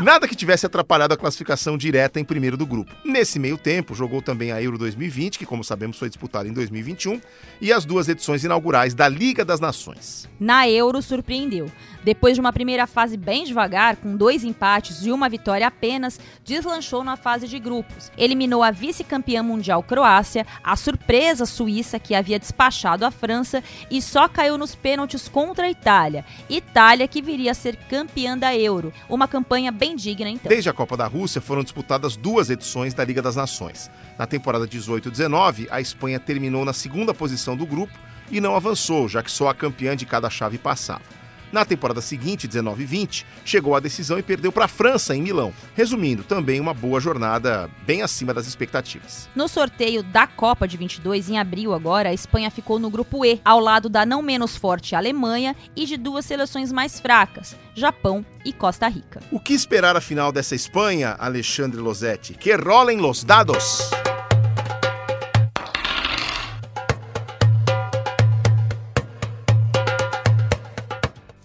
[0.00, 2.94] Nada que tivesse atrapalhado a classificação direta em primeiro do grupo.
[3.04, 7.20] Nesse meio tempo, jogou também a Euro 2020, que, como sabemos, foi disputada em 2021,
[7.60, 10.28] e as duas edições inaugurais da Liga das Nações.
[10.38, 11.68] Na Euro, surpreendeu.
[12.04, 17.02] Depois de uma primeira fase bem devagar, com dois empates e uma vitória apenas, deslanchou
[17.02, 18.12] na fase de grupos.
[18.16, 24.28] Eliminou a vice-campeã mundial Croácia, a surpresa Suíça, que havia despachado a França, e só
[24.28, 26.24] caiu nos pênaltis contra a Itália.
[26.48, 28.92] Itália que viria a ser campeã da Euro.
[29.08, 30.48] Uma campanha bem digna, então.
[30.48, 33.90] Desde a Copa da Rússia foram disputadas duas edições da Liga das Nações.
[34.18, 37.92] Na temporada 18-19, a Espanha terminou na segunda posição do grupo
[38.30, 41.17] e não avançou, já que só a campeã de cada chave passava.
[41.52, 45.22] Na temporada seguinte, 19 e 20, chegou à decisão e perdeu para a França em
[45.22, 45.52] Milão.
[45.74, 49.28] Resumindo, também uma boa jornada bem acima das expectativas.
[49.34, 53.40] No sorteio da Copa de 22, em abril agora, a Espanha ficou no grupo E,
[53.44, 58.52] ao lado da não menos forte Alemanha e de duas seleções mais fracas, Japão e
[58.52, 59.20] Costa Rica.
[59.30, 62.34] O que esperar afinal dessa Espanha, Alexandre Losetti?
[62.34, 64.07] Que rolem los dados!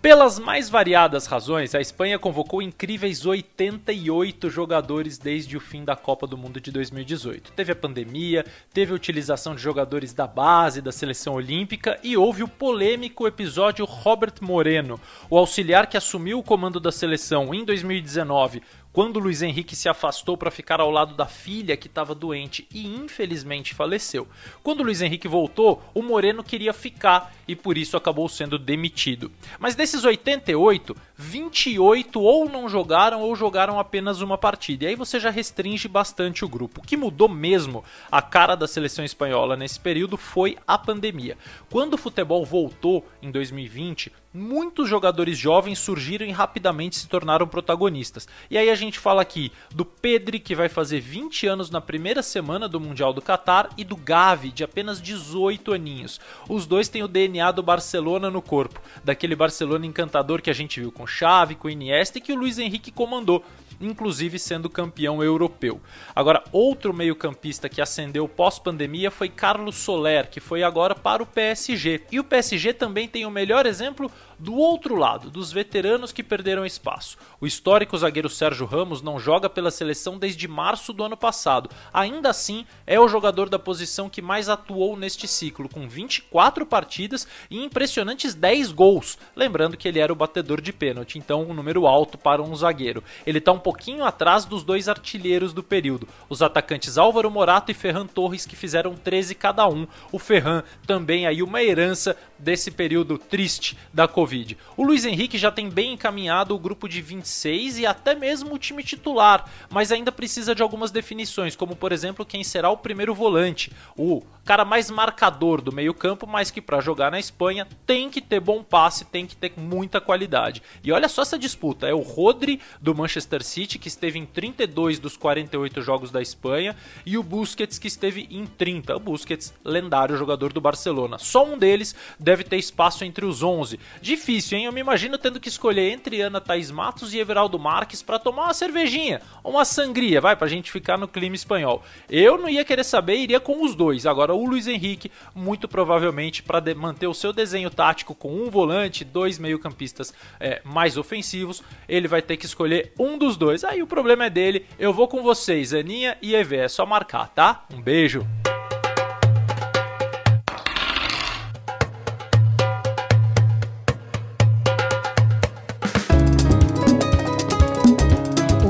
[0.03, 6.27] Pelas mais variadas razões, a Espanha convocou incríveis 88 jogadores desde o fim da Copa
[6.27, 7.53] do Mundo de 2018.
[7.53, 12.43] Teve a pandemia, teve a utilização de jogadores da base da seleção olímpica e houve
[12.43, 14.99] o polêmico episódio Robert Moreno,
[15.29, 18.61] o auxiliar que assumiu o comando da seleção em 2019
[18.93, 22.85] quando Luiz Henrique se afastou para ficar ao lado da filha que estava doente e
[22.85, 24.27] infelizmente faleceu.
[24.61, 29.31] Quando Luiz Henrique voltou, o Moreno queria ficar e por isso acabou sendo demitido.
[29.59, 34.85] Mas desses 88, 28 ou não jogaram ou jogaram apenas uma partida.
[34.85, 36.79] E aí você já restringe bastante o grupo.
[36.79, 41.35] O que mudou mesmo a cara da seleção espanhola nesse período foi a pandemia.
[41.67, 48.27] Quando o futebol voltou em 2020, muitos jogadores jovens surgiram e rapidamente se tornaram protagonistas.
[48.49, 52.23] E aí a gente fala aqui do Pedri, que vai fazer 20 anos na primeira
[52.23, 56.19] semana do Mundial do Catar, e do Gavi, de apenas 18 aninhos.
[56.49, 60.79] Os dois têm o DNA do Barcelona no corpo, daquele Barcelona encantador que a gente
[60.79, 63.43] viu com Xavi, com Iniesta e que o Luiz Henrique comandou
[63.85, 65.81] inclusive sendo campeão europeu.
[66.15, 72.01] Agora, outro meio-campista que ascendeu pós-pandemia foi Carlos Soler, que foi agora para o PSG.
[72.11, 74.11] E o PSG também tem o melhor exemplo
[74.43, 77.17] do outro lado, dos veteranos que perderam espaço.
[77.39, 81.69] O histórico zagueiro Sérgio Ramos não joga pela seleção desde março do ano passado.
[81.93, 87.25] Ainda assim, é o jogador da posição que mais atuou neste ciclo, com 24 partidas
[87.49, 89.17] e impressionantes 10 gols.
[89.33, 93.01] Lembrando que ele era o batedor de pênalti, então um número alto para um zagueiro.
[93.25, 97.73] Ele está um pouquinho atrás dos dois artilheiros do período, os atacantes Álvaro Morato e
[97.73, 99.87] Ferran Torres, que fizeram 13 cada um.
[100.11, 104.32] O Ferran também aí uma herança desse período triste da Covid.
[104.75, 108.59] O Luiz Henrique já tem bem encaminhado o grupo de 26 e até mesmo o
[108.59, 113.13] time titular, mas ainda precisa de algumas definições, como por exemplo quem será o primeiro
[113.13, 118.21] volante, o cara mais marcador do meio-campo, mas que para jogar na Espanha tem que
[118.21, 120.61] ter bom passe, tem que ter muita qualidade.
[120.83, 124.99] E olha só essa disputa: é o Rodri do Manchester City, que esteve em 32
[124.99, 126.75] dos 48 jogos da Espanha,
[127.05, 128.95] e o Busquets, que esteve em 30.
[128.95, 131.17] O Busquets, lendário jogador do Barcelona.
[131.17, 133.79] Só um deles deve ter espaço entre os 11.
[134.13, 134.65] Difícil, hein?
[134.65, 138.43] Eu me imagino tendo que escolher entre Ana Thaís Matos e Everaldo Marques para tomar
[138.43, 141.83] uma cervejinha, uma sangria, vai, pra gente ficar no clima espanhol.
[142.07, 144.05] Eu não ia querer saber, iria com os dois.
[144.05, 149.03] Agora, o Luiz Henrique, muito provavelmente para manter o seu desenho tático com um volante,
[149.03, 153.63] dois meio-campistas é, mais ofensivos, ele vai ter que escolher um dos dois.
[153.63, 154.67] Aí o problema é dele.
[154.77, 156.57] Eu vou com vocês, Aninha e Eve.
[156.57, 157.65] É só marcar, tá?
[157.73, 158.23] Um beijo.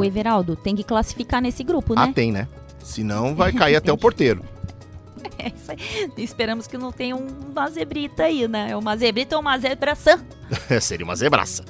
[0.03, 2.07] O Everaldo tem que classificar nesse grupo, né?
[2.09, 2.45] Ah, tem, né?
[2.83, 4.43] Senão vai cair até o porteiro.
[5.39, 5.49] É.
[6.21, 8.75] Esperamos que não tenha uma zebrita aí, né?
[8.75, 10.19] Uma zebrita ou uma zebração.
[10.81, 11.63] Seria uma zebraça.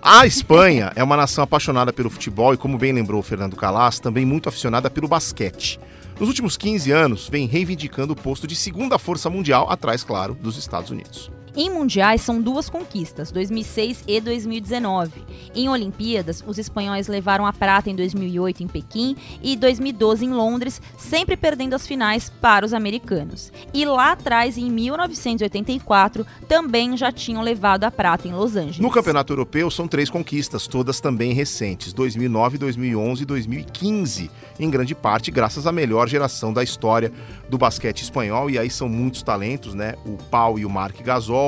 [0.00, 3.98] A Espanha é uma nação apaixonada pelo futebol e, como bem lembrou o Fernando Calas,
[3.98, 5.80] também muito aficionada pelo basquete.
[6.20, 10.56] Nos últimos 15 anos, vem reivindicando o posto de segunda força mundial, atrás, claro, dos
[10.56, 11.28] Estados Unidos.
[11.56, 15.10] Em mundiais são duas conquistas, 2006 e 2019.
[15.54, 20.80] Em Olimpíadas, os espanhóis levaram a prata em 2008 em Pequim e 2012 em Londres,
[20.96, 23.52] sempre perdendo as finais para os americanos.
[23.74, 28.78] E lá atrás, em 1984, também já tinham levado a prata em Los Angeles.
[28.78, 34.94] No Campeonato Europeu são três conquistas, todas também recentes, 2009, 2011 e 2015, em grande
[34.94, 37.12] parte graças à melhor geração da história
[37.48, 39.94] do basquete espanhol, e aí são muitos talentos, né?
[40.06, 41.39] O Pau e o Marc Gasol,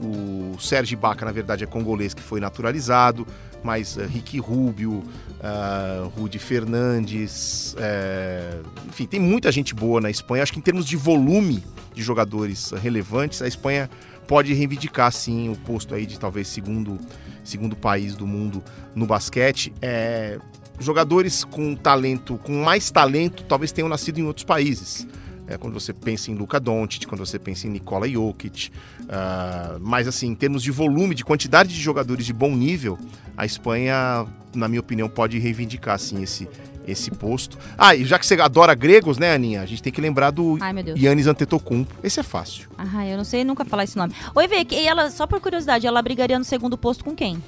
[0.00, 3.26] o Sérgio Baca, na verdade, é congolês que foi naturalizado,
[3.62, 10.42] mas uh, Ricky Rubio, uh, Rudy Fernandes, uh, enfim, tem muita gente boa na Espanha.
[10.42, 13.90] Acho que em termos de volume de jogadores relevantes, a Espanha
[14.26, 16.98] pode reivindicar sim o posto aí de talvez segundo,
[17.42, 18.62] segundo país do mundo
[18.94, 19.72] no basquete.
[19.82, 20.38] É,
[20.78, 25.06] jogadores com talento, com mais talento, talvez tenham nascido em outros países.
[25.48, 28.70] É, quando você pensa em Luka Doncic, quando você pensa em Nikola Jokic.
[29.00, 32.98] Uh, mas, assim, em termos de volume, de quantidade de jogadores de bom nível,
[33.36, 36.46] a Espanha, na minha opinião, pode reivindicar, assim, esse,
[36.86, 37.56] esse posto.
[37.78, 39.62] Ah, e já que você adora gregos, né, Aninha?
[39.62, 40.74] A gente tem que lembrar do Ai.
[40.96, 41.94] Yannis Antetokounmpo.
[42.02, 42.68] Esse é fácil.
[42.76, 44.12] Ah, eu não sei nunca falar esse nome.
[44.34, 47.42] Oi, Vê, e ela, só por curiosidade, ela brigaria no segundo posto com quem?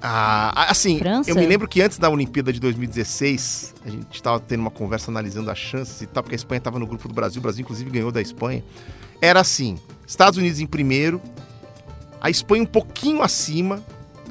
[0.00, 1.30] Ah, assim, França?
[1.30, 5.10] eu me lembro que antes da Olimpíada de 2016, a gente estava tendo uma conversa
[5.10, 7.62] analisando as chances e tal, porque a Espanha estava no grupo do Brasil, o Brasil
[7.62, 8.62] inclusive ganhou da Espanha.
[9.20, 11.20] Era assim, Estados Unidos em primeiro,
[12.20, 13.82] a Espanha um pouquinho acima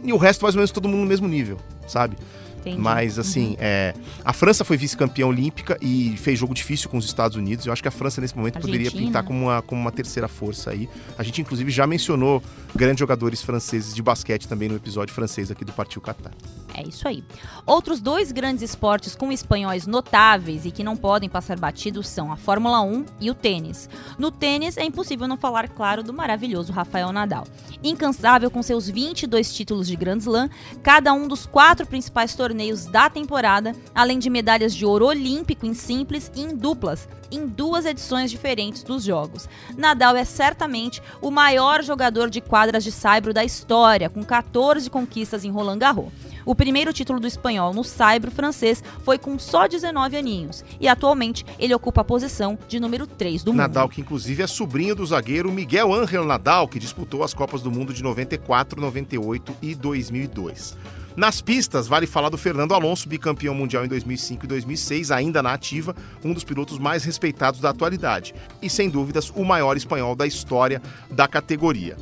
[0.03, 1.57] e o resto mais ou menos todo mundo no mesmo nível,
[1.87, 2.17] sabe?
[2.63, 2.81] Entendi.
[2.81, 3.55] Mas, assim, Uhum.
[3.59, 3.93] é,
[4.23, 7.65] a França foi vice-campeã olímpica e fez jogo difícil com os Estados Unidos.
[7.65, 9.07] Eu acho que a França, nesse momento, poderia Argentina.
[9.07, 10.87] pintar como uma, como uma terceira força aí.
[11.17, 12.41] A gente, inclusive, já mencionou
[12.75, 16.31] grandes jogadores franceses de basquete também no episódio francês aqui do Partiu Qatar.
[16.73, 17.23] É isso aí.
[17.65, 22.35] Outros dois grandes esportes com espanhóis notáveis e que não podem passar batidos são a
[22.35, 23.87] Fórmula 1 e o tênis.
[24.17, 27.45] No tênis, é impossível não falar, claro, do maravilhoso Rafael Nadal.
[27.83, 30.49] Incansável com seus 22 títulos de Grand Slam,
[30.81, 35.73] cada um dos quatro principais torneios da temporada, além de medalhas de ouro olímpico em
[35.73, 39.47] simples e em duplas, em duas edições diferentes dos Jogos.
[39.77, 45.43] Nadal é certamente o maior jogador de quadras de saibro da história, com 14 conquistas
[45.43, 46.11] em Roland Garros.
[46.45, 51.45] O primeiro título do espanhol no saibro francês foi com só 19 aninhos, e atualmente
[51.57, 53.93] ele ocupa a posição de número 3 do Nadal, mundo.
[53.93, 57.93] que inclusive é sobrinho do zagueiro Miguel Ángel Nadal, que disputou as Copas do Mundo
[57.93, 60.75] de 94, 98 e 2002.
[61.15, 65.53] Nas pistas, vale falar do Fernando Alonso, bicampeão mundial em 2005 e 2006, ainda na
[65.53, 68.33] ativa, um dos pilotos mais respeitados da atualidade.
[68.59, 70.81] E, sem dúvidas, o maior espanhol da história
[71.11, 71.95] da categoria.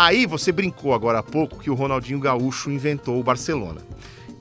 [0.00, 3.80] Aí você brincou agora há pouco que o Ronaldinho Gaúcho inventou o Barcelona.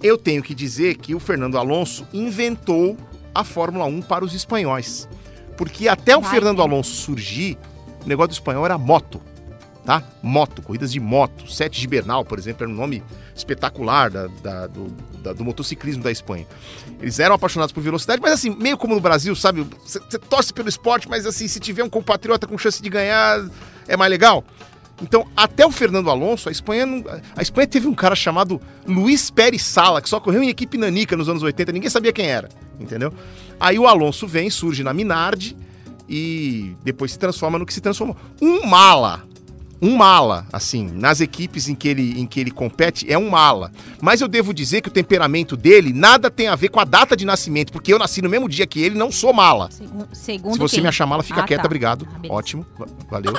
[0.04, 2.96] Eu tenho que dizer que o Fernando Alonso inventou
[3.34, 5.10] a Fórmula 1 para os espanhóis.
[5.58, 6.62] Porque até o Vai, Fernando?
[6.62, 7.58] Alonso surgir,
[8.06, 9.20] o negócio do espanhol era moto,
[9.84, 10.04] tá?
[10.22, 11.52] Moto, corridas de moto.
[11.52, 13.02] Sete de Bernal, por exemplo, era um nome
[13.36, 14.86] espetacular da, da- do,
[15.24, 16.46] da- do motociclismo da Espanha.
[17.02, 19.66] Eles eram apaixonados por velocidade, mas assim, meio como no Brasil, sabe?
[19.84, 23.44] Você torce pelo esporte, mas assim, se tiver um compatriota com chance de ganhar,
[23.88, 24.44] é mais legal.
[25.02, 27.04] Então, até o Fernando Alonso, a Espanha não-
[27.36, 31.16] a Espanha teve um cara chamado Luiz Pérez Sala, que só correu em equipe nanica
[31.16, 33.14] nos anos 80, ninguém sabia quem era, entendeu?
[33.60, 35.56] Aí o Alonso vem, surge na Minardi
[36.10, 38.16] e depois se transforma no que se transformou.
[38.42, 39.24] Um mala,
[39.82, 43.72] um mala, assim, nas equipes em que, ele, em que ele compete, é um mala.
[44.02, 47.16] Mas eu devo dizer que o temperamento dele nada tem a ver com a data
[47.16, 49.70] de nascimento, porque eu nasci no mesmo dia que ele, não sou mala.
[49.72, 50.84] Segu- Segundo Se você quem?
[50.84, 51.68] me achar mala, fica Ah, quieta, tá.
[51.68, 52.08] obrigado.
[52.12, 52.20] Ah.
[52.30, 53.34] Ótimo, va- valeu.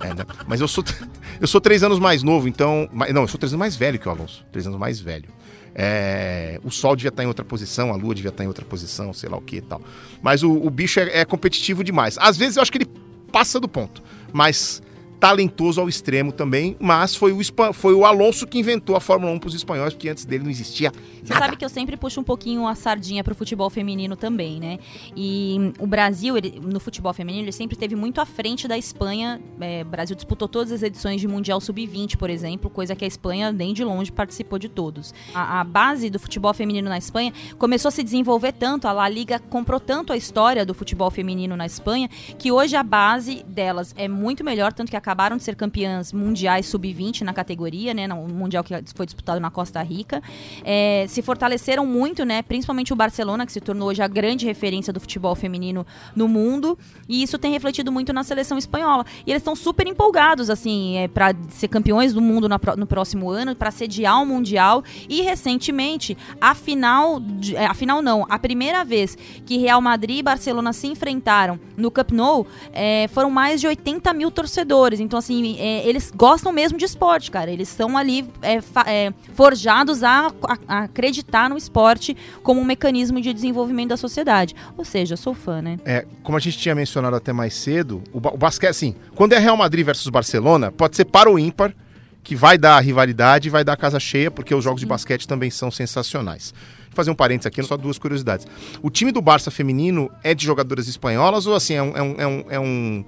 [0.00, 0.24] É, né?
[0.48, 0.82] Mas eu sou,
[1.40, 2.88] eu sou três anos mais novo, então.
[2.92, 4.44] Não, eu sou três anos mais velho que o Alonso.
[4.50, 5.28] Três anos mais velho.
[5.76, 9.12] É, o Sol devia estar em outra posição, a Lua devia estar em outra posição,
[9.12, 9.80] sei lá o que e tal.
[10.22, 12.16] Mas o, o bicho é, é competitivo demais.
[12.20, 12.88] Às vezes eu acho que ele
[13.32, 14.00] passa do ponto,
[14.32, 14.80] mas
[15.20, 16.76] talentoso ao extremo também.
[16.80, 17.38] Mas foi o,
[17.72, 20.50] foi o Alonso que inventou a Fórmula 1 para os espanhóis, porque antes dele não
[20.50, 20.92] existia
[21.22, 24.78] Você sabe que eu sempre puxo um pouquinho a sardinha pro futebol feminino também, né?
[25.16, 29.40] E o Brasil, ele- no futebol feminino, ele sempre esteve muito à frente da Espanha.
[29.60, 33.08] É, o Brasil disputou todas as edições de Mundial Sub-20, por exemplo, coisa que a
[33.08, 35.14] Espanha nem de longe participou de todos.
[35.34, 39.08] A, a base do futebol feminino na Espanha começou a se desenvolver tanto, a La
[39.08, 42.08] Liga comprou tanto a história do futebol feminino na Espanha,
[42.38, 46.64] que hoje a base delas é muito melhor, tanto que acabaram de ser campeãs mundiais
[46.66, 48.06] Sub-20 na categoria, né?
[48.06, 50.22] No Mundial que foi disputado na Costa Rica.
[50.64, 52.40] É, se fortaleceram muito, né?
[52.42, 55.86] Principalmente o Barcelona, que se tornou hoje a grande referência do futebol feminino
[56.16, 56.78] no mundo.
[57.06, 59.04] E isso tem refletido muito na seleção espanhola.
[59.26, 63.28] E eles estão super empolgados, assim, é, para ser campeões do mundo na no próximo
[63.28, 64.82] ano, para sediar o Mundial.
[65.06, 67.20] E recentemente, a final.
[67.20, 71.60] de- é, a final não, a primeira vez que Real Madrid e Barcelona se enfrentaram
[71.76, 74.93] no Camp Nou é, foram mais de 80 mil torcedores.
[75.00, 77.50] Então, assim, é, eles gostam mesmo de esporte, cara.
[77.50, 80.32] Eles estão ali é, é, forjados a,
[80.68, 84.54] a- acreditar no esporte como um mecanismo de desenvolvimento da sociedade.
[84.76, 85.78] Ou seja, sou fã, né?
[85.84, 89.38] É, como a gente tinha mencionado até mais cedo, o, o basquete, assim, quando é
[89.38, 91.74] Real Madrid versus Barcelona, pode ser para o ímpar,
[92.22, 95.50] que vai dar rivalidade e vai dar casa cheia, porque os jogos de basquete também
[95.50, 96.54] são sensacionais.
[96.88, 98.46] Vou fazer um parênteses aqui, só duas curiosidades.
[98.80, 102.44] O time do Barça feminino é de jogadoras espanholas ou assim, é, um, é, um,
[102.50, 103.04] é, um,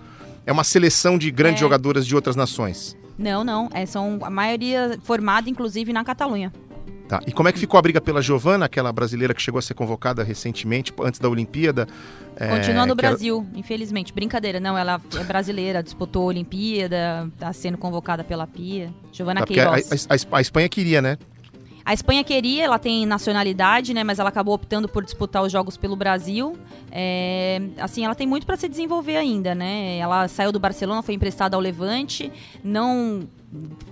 [0.47, 1.65] é, um- é uma seleção de grandes É.
[1.65, 2.97] jogadoras de outras nações?
[3.19, 3.69] Não, não.
[3.73, 6.53] É, são a maioria formada, inclusive, na Catalunha.
[7.09, 7.21] Tá.
[7.25, 9.75] E como é que ficou a briga pela Giovana, aquela brasileira que chegou a ser
[9.75, 11.87] convocada recentemente, antes da Olimpíada?
[12.37, 14.13] É, Continua no que era- Brasil, infelizmente.
[14.13, 14.77] Brincadeira, não.
[14.77, 18.93] Ela é brasileira, disputou a Olimpíada, tá sendo convocada pela Pia.
[19.13, 20.07] Giovana Tá, Queiroz.
[20.11, 21.17] a- a- a Espanha queria, né?
[21.87, 24.03] A Espanha queria, ela tem nacionalidade, né?
[24.03, 26.59] Mas ela acabou optando por disputar os jogos pelo Brasil.
[26.91, 29.97] É, assim, ela tem muito para se desenvolver ainda, né?
[29.99, 32.33] Ela saiu do Barcelona, foi emprestada ao Levante,
[32.65, 33.21] não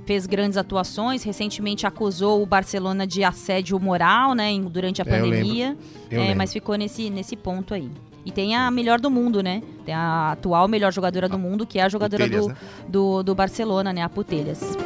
[0.04, 1.22] fez grandes atuações.
[1.22, 4.50] Recentemente acusou o Barcelona de assédio moral, né?
[4.58, 5.76] Durante a É, pandemia.
[6.10, 7.88] Eu É, mas ficou nesse, nesse ponto aí.
[8.26, 9.62] E tem a melhor do mundo, né?
[9.84, 12.56] Tem a atual melhor jogadora do mundo, que é a jogadora Putelhas, do, né?
[12.88, 14.02] do, do Barcelona, né?
[14.02, 14.76] A Putelhas.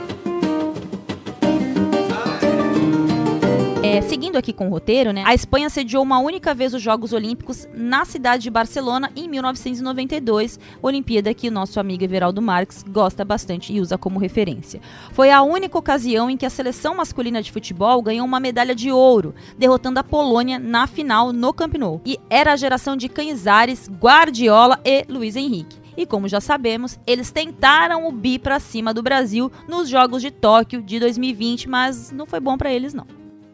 [3.90, 5.22] É, seguindo aqui com o roteiro, né?
[5.24, 10.60] A Espanha sediou uma única vez os Jogos Olímpicos na cidade de Barcelona em 1992,
[10.82, 14.82] Olimpíada que o nosso amigo Everaldo Marques gosta bastante e usa como referência.
[15.12, 18.92] Foi a única ocasião em que a seleção masculina de futebol ganhou uma medalha de
[18.92, 22.02] ouro, derrotando a Polônia na final no Camp Nou.
[22.04, 25.78] E era a geração de Canizares, Guardiola e Luiz Henrique.
[25.96, 30.30] E como já sabemos, eles tentaram o bi pra cima do Brasil nos Jogos de
[30.30, 33.06] Tóquio de 2020, mas não foi bom pra eles não.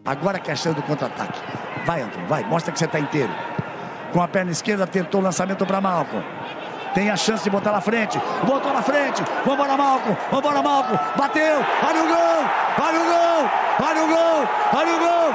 [0.05, 1.41] Agora que é a chance do contra-ataque.
[1.87, 2.45] Vai, Antônio, vai.
[2.45, 3.33] Mostra que você está inteiro.
[4.13, 6.23] Com a perna esquerda, tentou o lançamento para Malcolm.
[6.95, 8.21] Tem a chance de botar na frente.
[8.45, 9.23] Botou na frente.
[9.47, 10.17] Vambora, Malcolm.
[10.31, 11.01] Vambora, Malcolm.
[11.17, 11.65] Bateu.
[11.83, 12.45] Olha o gol.
[12.87, 13.51] Olha o gol.
[13.81, 14.49] Olha o gol.
[14.75, 15.35] Olha o gol.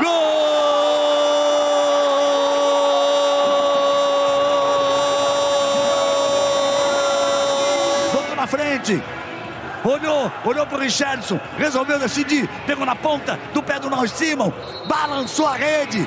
[0.00, 0.40] Gol!
[8.12, 9.02] Botou na frente.
[9.84, 14.52] Olhou, olhou pro Richardson, resolveu decidir, pegou na ponta do pé do Nós Simon,
[14.86, 16.06] balançou a rede.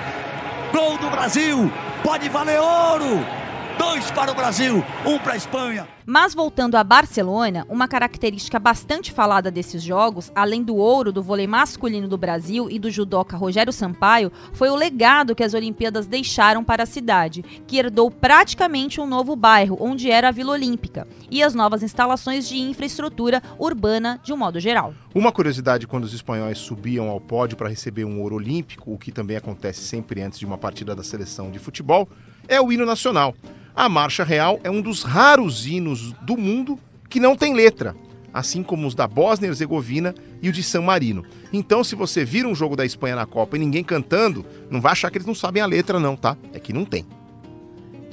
[0.71, 1.71] Gol do Brasil,
[2.03, 3.42] pode valer ouro.
[3.77, 5.87] Dois para o Brasil, um para a Espanha.
[6.05, 11.47] Mas voltando a Barcelona, uma característica bastante falada desses jogos, além do ouro do vôlei
[11.47, 16.63] masculino do Brasil e do judoca Rogério Sampaio, foi o legado que as Olimpíadas deixaram
[16.63, 21.41] para a cidade, que herdou praticamente um novo bairro, onde era a Vila Olímpica, e
[21.41, 24.93] as novas instalações de infraestrutura urbana de um modo geral.
[25.15, 29.11] Uma curiosidade quando os espanhóis subiam ao pódio para receber um ouro olímpico, o que
[29.11, 32.09] também acontece sempre antes de uma partida da seleção de futebol,
[32.47, 33.33] é o hino nacional.
[33.75, 37.95] A Marcha Real é um dos raros hinos do mundo que não tem letra,
[38.33, 41.23] assim como os da Bósnia e Herzegovina e o de San Marino.
[41.51, 44.91] Então, se você vira um jogo da Espanha na Copa e ninguém cantando, não vai
[44.91, 46.37] achar que eles não sabem a letra, não, tá?
[46.53, 47.05] É que não tem.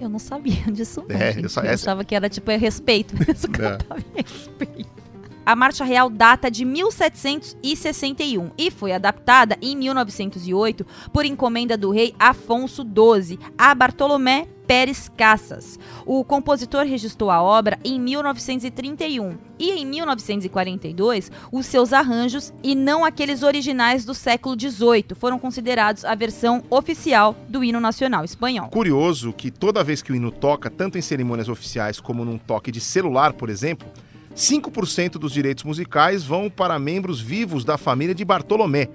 [0.00, 1.14] Eu não sabia disso, não.
[1.16, 3.52] É, eu só- eu achava que era tipo é respeito mesmo.
[3.62, 3.76] É.
[3.76, 5.00] cantava em respeito.
[5.44, 12.14] A Marcha Real data de 1761 e foi adaptada em 1908 por encomenda do rei
[12.18, 15.80] Afonso XII a Bartolomé Pérez Casas.
[16.06, 23.04] O compositor registrou a obra em 1931 e em 1942 os seus arranjos e não
[23.04, 28.68] aqueles originais do século XVIII foram considerados a versão oficial do hino nacional espanhol.
[28.68, 32.70] Curioso que toda vez que o hino toca, tanto em cerimônias oficiais como num toque
[32.70, 33.88] de celular, por exemplo,
[34.34, 38.88] 5% dos direitos musicais vão para membros vivos da família de Bartolomé.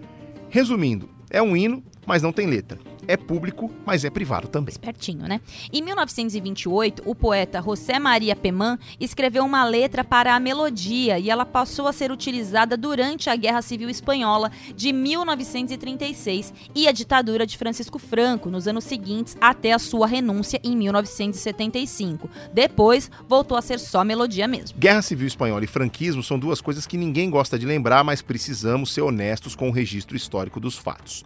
[0.49, 2.79] Resumindo, é um hino, mas não tem letra.
[3.07, 4.75] É público, mas é privado também.
[4.75, 5.41] Pertinho, né?
[5.71, 11.45] Em 1928, o poeta José Maria Peman escreveu uma letra para a melodia e ela
[11.45, 17.57] passou a ser utilizada durante a Guerra Civil Espanhola de 1936 e a ditadura de
[17.57, 22.29] Francisco Franco nos anos seguintes até a sua renúncia em 1975.
[22.53, 24.77] Depois, voltou a ser só melodia mesmo.
[24.77, 28.93] Guerra Civil Espanhola e franquismo são duas coisas que ninguém gosta de lembrar, mas precisamos
[28.93, 31.23] ser honestos com o registro histórico dos fatos.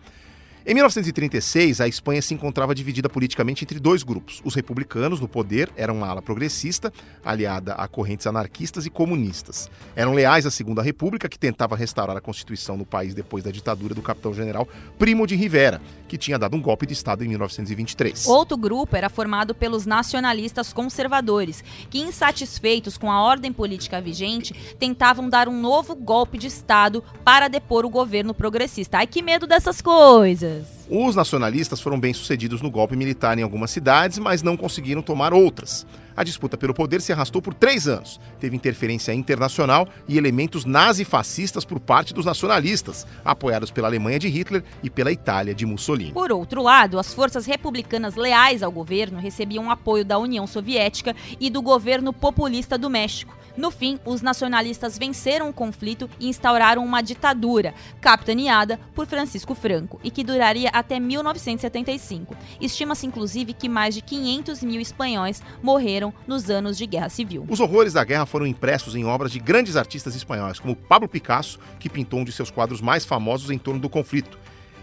[0.70, 4.40] Em 1936, a Espanha se encontrava dividida politicamente entre dois grupos.
[4.46, 6.94] Os republicanos, no poder, eram uma ala progressista,
[7.26, 9.68] aliada a correntes anarquistas e comunistas.
[9.96, 13.96] Eram leais à Segunda República, que tentava restaurar a Constituição no país depois da ditadura
[13.96, 18.28] do capitão-general Primo de Rivera, que tinha dado um golpe de Estado em 1923.
[18.28, 25.30] Outro grupo era formado pelos nacionalistas conservadores, que, insatisfeitos com a ordem política vigente, tentavam
[25.30, 29.00] dar um novo golpe de Estado para depor o governo progressista.
[29.00, 30.59] Ai, que medo dessas coisas!
[30.90, 35.86] Os nacionalistas foram bem-sucedidos no golpe militar em algumas cidades, mas não conseguiram tomar outras.
[36.20, 38.20] A disputa pelo poder se arrastou por três anos.
[38.42, 44.62] Teve interferência internacional e elementos nazifascistas por parte dos nacionalistas, apoiados pela Alemanha de Hitler
[44.84, 46.12] e pela Itália de Mussolini.
[46.12, 51.50] Por outro lado, as forças republicanas leais ao governo recebiam apoio da União Soviética e
[51.50, 53.40] do governo populista do México.
[53.60, 60.00] No fim, os nacionalistas venceram o conflito e instauraram uma ditadura, capitaneada por Francisco Franco,
[60.02, 62.38] e que duraria até 1975.
[62.62, 67.46] Estima-se, inclusive, que mais de 500 mil espanhóis morreram nos anos de guerra civil.
[67.50, 71.60] Os horrores da guerra foram impressos em obras de grandes artistas espanhóis, como Pablo Picasso,
[71.80, 74.38] que pintou um de seus quadros mais famosos em torno do conflito.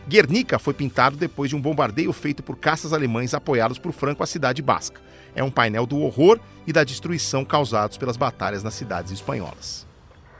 [0.09, 4.27] Guernica foi pintado depois de um bombardeio feito por caças alemães apoiados por Franco à
[4.27, 5.01] cidade basca.
[5.35, 9.87] É um painel do horror e da destruição causados pelas batalhas nas cidades espanholas.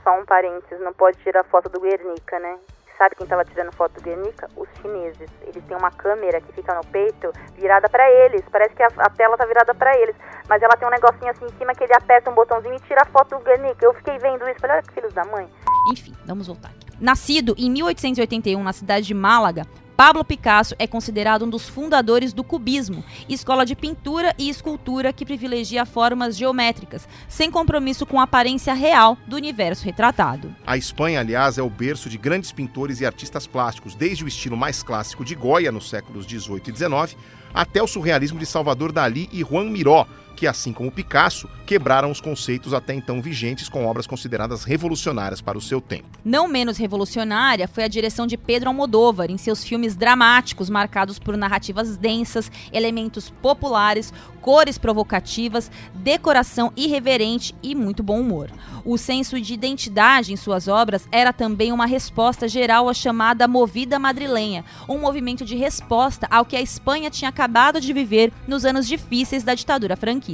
[0.03, 2.57] Só um parênteses, não pode tirar foto do Guernica, né?
[2.97, 4.49] Sabe quem tava tirando foto do Guernica?
[4.55, 5.29] Os chineses.
[5.41, 8.41] Eles têm uma câmera que fica no peito virada pra eles.
[8.51, 10.15] Parece que a, a tela tá virada pra eles.
[10.49, 13.01] Mas ela tem um negocinho assim em cima que ele aperta um botãozinho e tira
[13.03, 13.85] a foto do Guernica.
[13.85, 14.59] Eu fiquei vendo isso.
[14.59, 15.47] Falei, olha que filhos da mãe.
[15.91, 16.87] Enfim, vamos voltar aqui.
[16.99, 19.65] Nascido em 1881 na cidade de Málaga,
[19.97, 25.25] Pablo Picasso é considerado um dos fundadores do cubismo, escola de pintura e escultura que
[25.25, 30.55] privilegia formas geométricas, sem compromisso com a aparência real do universo retratado.
[30.67, 34.55] A Espanha, aliás, é o berço de grandes pintores e artistas plásticos, desde o estilo
[34.55, 37.17] mais clássico de Goya, nos séculos 18 e 19,
[37.51, 40.05] até o surrealismo de Salvador Dalí e Juan Miró,
[40.37, 45.57] que, assim como Picasso, quebraram os conceitos até então vigentes com obras consideradas revolucionárias para
[45.57, 46.07] o seu tempo.
[46.23, 51.35] Não menos revolucionária foi a direção de Pedro Almodóvar em seus filmes dramáticos marcados por
[51.35, 58.51] narrativas densas, elementos populares, cores provocativas, decoração irreverente e muito bom humor.
[58.85, 63.97] O senso de identidade em suas obras era também uma resposta geral à chamada movida
[63.97, 68.87] madrilenha, um movimento de resposta ao que a Espanha tinha acabado de viver nos anos
[68.87, 70.26] difíceis da ditadura franquista.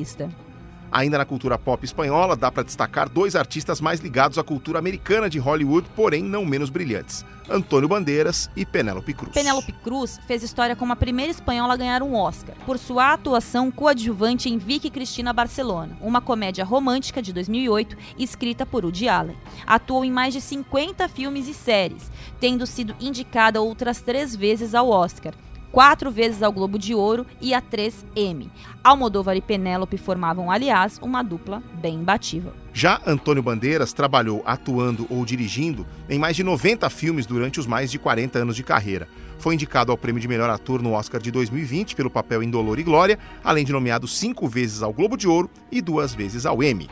[0.93, 5.27] Ainda na cultura pop espanhola, dá para destacar dois artistas mais ligados à cultura americana
[5.27, 9.33] de Hollywood, porém não menos brilhantes: Antônio Bandeiras e Penélope Cruz.
[9.33, 13.71] Penélope Cruz fez história como a primeira espanhola a ganhar um Oscar, por sua atuação
[13.71, 19.37] coadjuvante em Vicky Cristina Barcelona, uma comédia romântica de 2008, escrita por Woody Allen.
[19.65, 24.89] Atuou em mais de 50 filmes e séries, tendo sido indicada outras três vezes ao
[24.89, 25.33] Oscar,
[25.73, 28.49] quatro vezes ao Globo de Ouro e a três Emmy.
[28.83, 32.53] Almodóvar e Penélope formavam, aliás, uma dupla bem imbatível.
[32.71, 37.89] Já Antônio Bandeiras trabalhou atuando ou dirigindo em mais de 90 filmes durante os mais
[37.89, 39.07] de 40 anos de carreira.
[39.39, 42.77] Foi indicado ao prêmio de melhor ator no Oscar de 2020 pelo papel em Dolor
[42.77, 46.61] e Glória, além de nomeado cinco vezes ao Globo de Ouro e duas vezes ao
[46.61, 46.87] Emmy.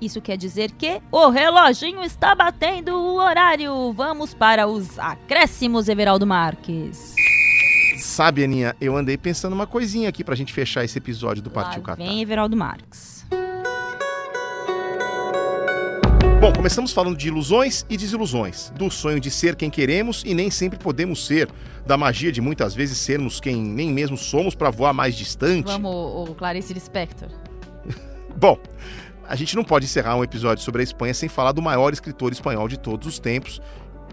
[0.00, 3.92] Isso quer dizer que o reloginho está batendo o horário.
[3.92, 7.14] Vamos para os acréscimos, Everaldo Marques.
[8.02, 11.80] Sabe, Aninha, eu andei pensando uma coisinha aqui pra gente fechar esse episódio do Partiu
[11.82, 12.02] Catar.
[12.02, 13.24] vem Everaldo Marques.
[16.40, 20.50] Bom, começamos falando de ilusões e desilusões, do sonho de ser quem queremos e nem
[20.50, 21.48] sempre podemos ser,
[21.86, 25.66] da magia de muitas vezes sermos quem nem mesmo somos pra voar mais distante.
[25.66, 27.28] Vamos, o Clarice Lispector.
[28.36, 28.58] Bom,
[29.28, 32.32] a gente não pode encerrar um episódio sobre a Espanha sem falar do maior escritor
[32.32, 33.62] espanhol de todos os tempos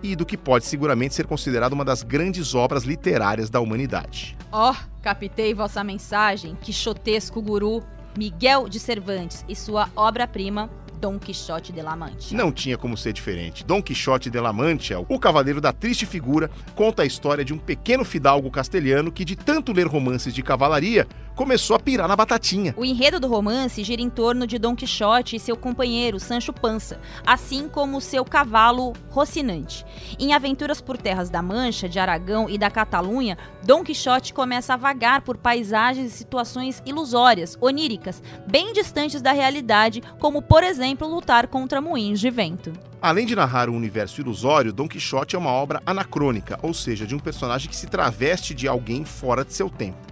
[0.02, 4.38] e do que pode seguramente ser considerado uma das grandes obras literárias da humanidade.
[4.52, 7.84] Ó, oh, captei vossa mensagem, quixotesco guru
[8.18, 10.70] Miguel de Cervantes e sua obra-prima
[11.00, 12.36] Dom Quixote de la Mancha.
[12.36, 13.64] Não tinha como ser diferente.
[13.64, 17.58] Dom Quixote de la Mancha, o cavaleiro da triste figura, conta a história de um
[17.58, 21.08] pequeno fidalgo castelhano que, de tanto ler romances de cavalaria,
[21.40, 22.74] começou a pirar na batatinha.
[22.76, 27.00] O enredo do romance gira em torno de Dom Quixote e seu companheiro Sancho Panza,
[27.26, 29.86] assim como seu cavalo Rocinante.
[30.20, 34.78] Em aventuras por terras da Mancha, de Aragão e da Catalunha, Dom Quixote começa a
[34.78, 41.48] vagar por paisagens e situações ilusórias, oníricas, bem distantes da realidade, como por exemplo lutar
[41.48, 42.74] contra moinhos de vento.
[43.02, 47.16] Além de narrar um universo ilusório, Dom Quixote é uma obra anacrônica, ou seja, de
[47.16, 50.09] um personagem que se traveste de alguém fora de seu tempo.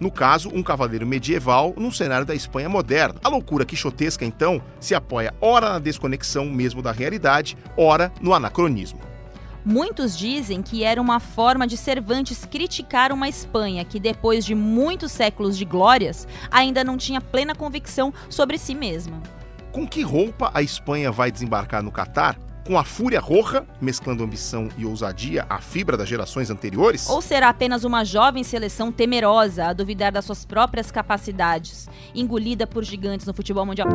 [0.00, 3.20] No caso, um cavaleiro medieval num cenário da Espanha moderna.
[3.22, 9.00] A loucura quixotesca, então, se apoia ora na desconexão mesmo da realidade, ora no anacronismo.
[9.64, 15.12] Muitos dizem que era uma forma de Cervantes criticar uma Espanha que, depois de muitos
[15.12, 19.20] séculos de glórias, ainda não tinha plena convicção sobre si mesma.
[19.72, 22.38] Com que roupa a Espanha vai desembarcar no Catar?
[22.68, 27.08] Com a fúria roja, mesclando ambição e ousadia, a fibra das gerações anteriores?
[27.08, 32.84] Ou será apenas uma jovem seleção temerosa a duvidar das suas próprias capacidades, engolida por
[32.84, 33.88] gigantes no futebol mundial?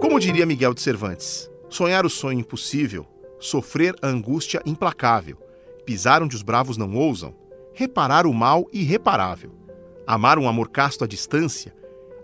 [0.00, 3.06] Como diria Miguel de Cervantes, sonhar o sonho impossível,
[3.38, 5.36] sofrer a angústia implacável,
[5.84, 7.34] pisar onde os bravos não ousam,
[7.74, 9.65] reparar o mal irreparável,
[10.06, 11.74] amar um amor casto à distância,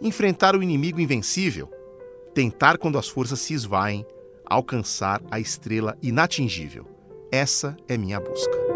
[0.01, 1.69] enfrentar o inimigo invencível,
[2.33, 4.07] tentar quando as forças se esvaem,
[4.47, 6.87] alcançar a estrela inatingível.
[7.31, 8.73] Essa é minha busca.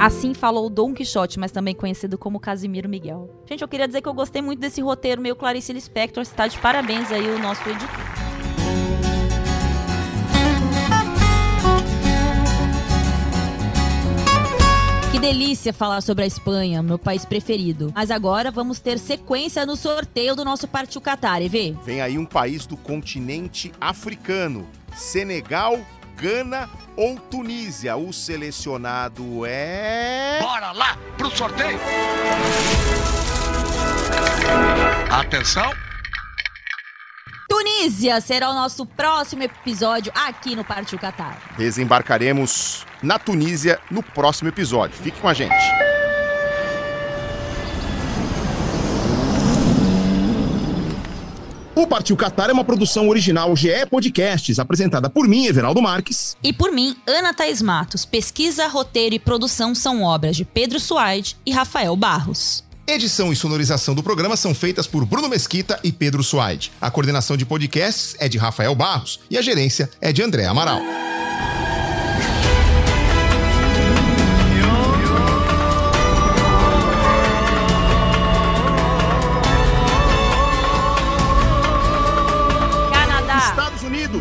[0.00, 3.30] Assim falou Dom Quixote, mas também conhecido como Casimiro Miguel.
[3.48, 6.22] Gente, eu queria dizer que eu gostei muito desse roteiro meio Clarice Lispector.
[6.22, 8.03] Está de parabéns aí o nosso editor.
[15.14, 17.92] Que delícia falar sobre a Espanha, meu país preferido.
[17.94, 21.78] Mas agora vamos ter sequência no sorteio do nosso Partiu Qatar, EV.
[21.84, 25.78] Vem aí um país do continente africano, Senegal
[26.16, 27.96] Gana ou Tunísia?
[27.96, 30.40] O selecionado é.
[30.42, 31.78] Bora lá pro sorteio!
[35.12, 35.93] Atenção!
[37.54, 41.40] Tunísia será o nosso próximo episódio aqui no Partiu Qatar.
[41.56, 44.96] Desembarcaremos na Tunísia no próximo episódio.
[44.96, 45.54] Fique com a gente.
[51.76, 56.36] O Partiu Qatar é uma produção original GE Podcasts, apresentada por mim, Everaldo Marques.
[56.42, 58.04] E por mim, Ana Thaís Matos.
[58.04, 62.63] Pesquisa, roteiro e produção são obras de Pedro Suaide e Rafael Barros.
[62.86, 66.70] Edição e sonorização do programa são feitas por Bruno Mesquita e Pedro Suaide.
[66.78, 70.82] A coordenação de podcasts é de Rafael Barros e a gerência é de André Amaral.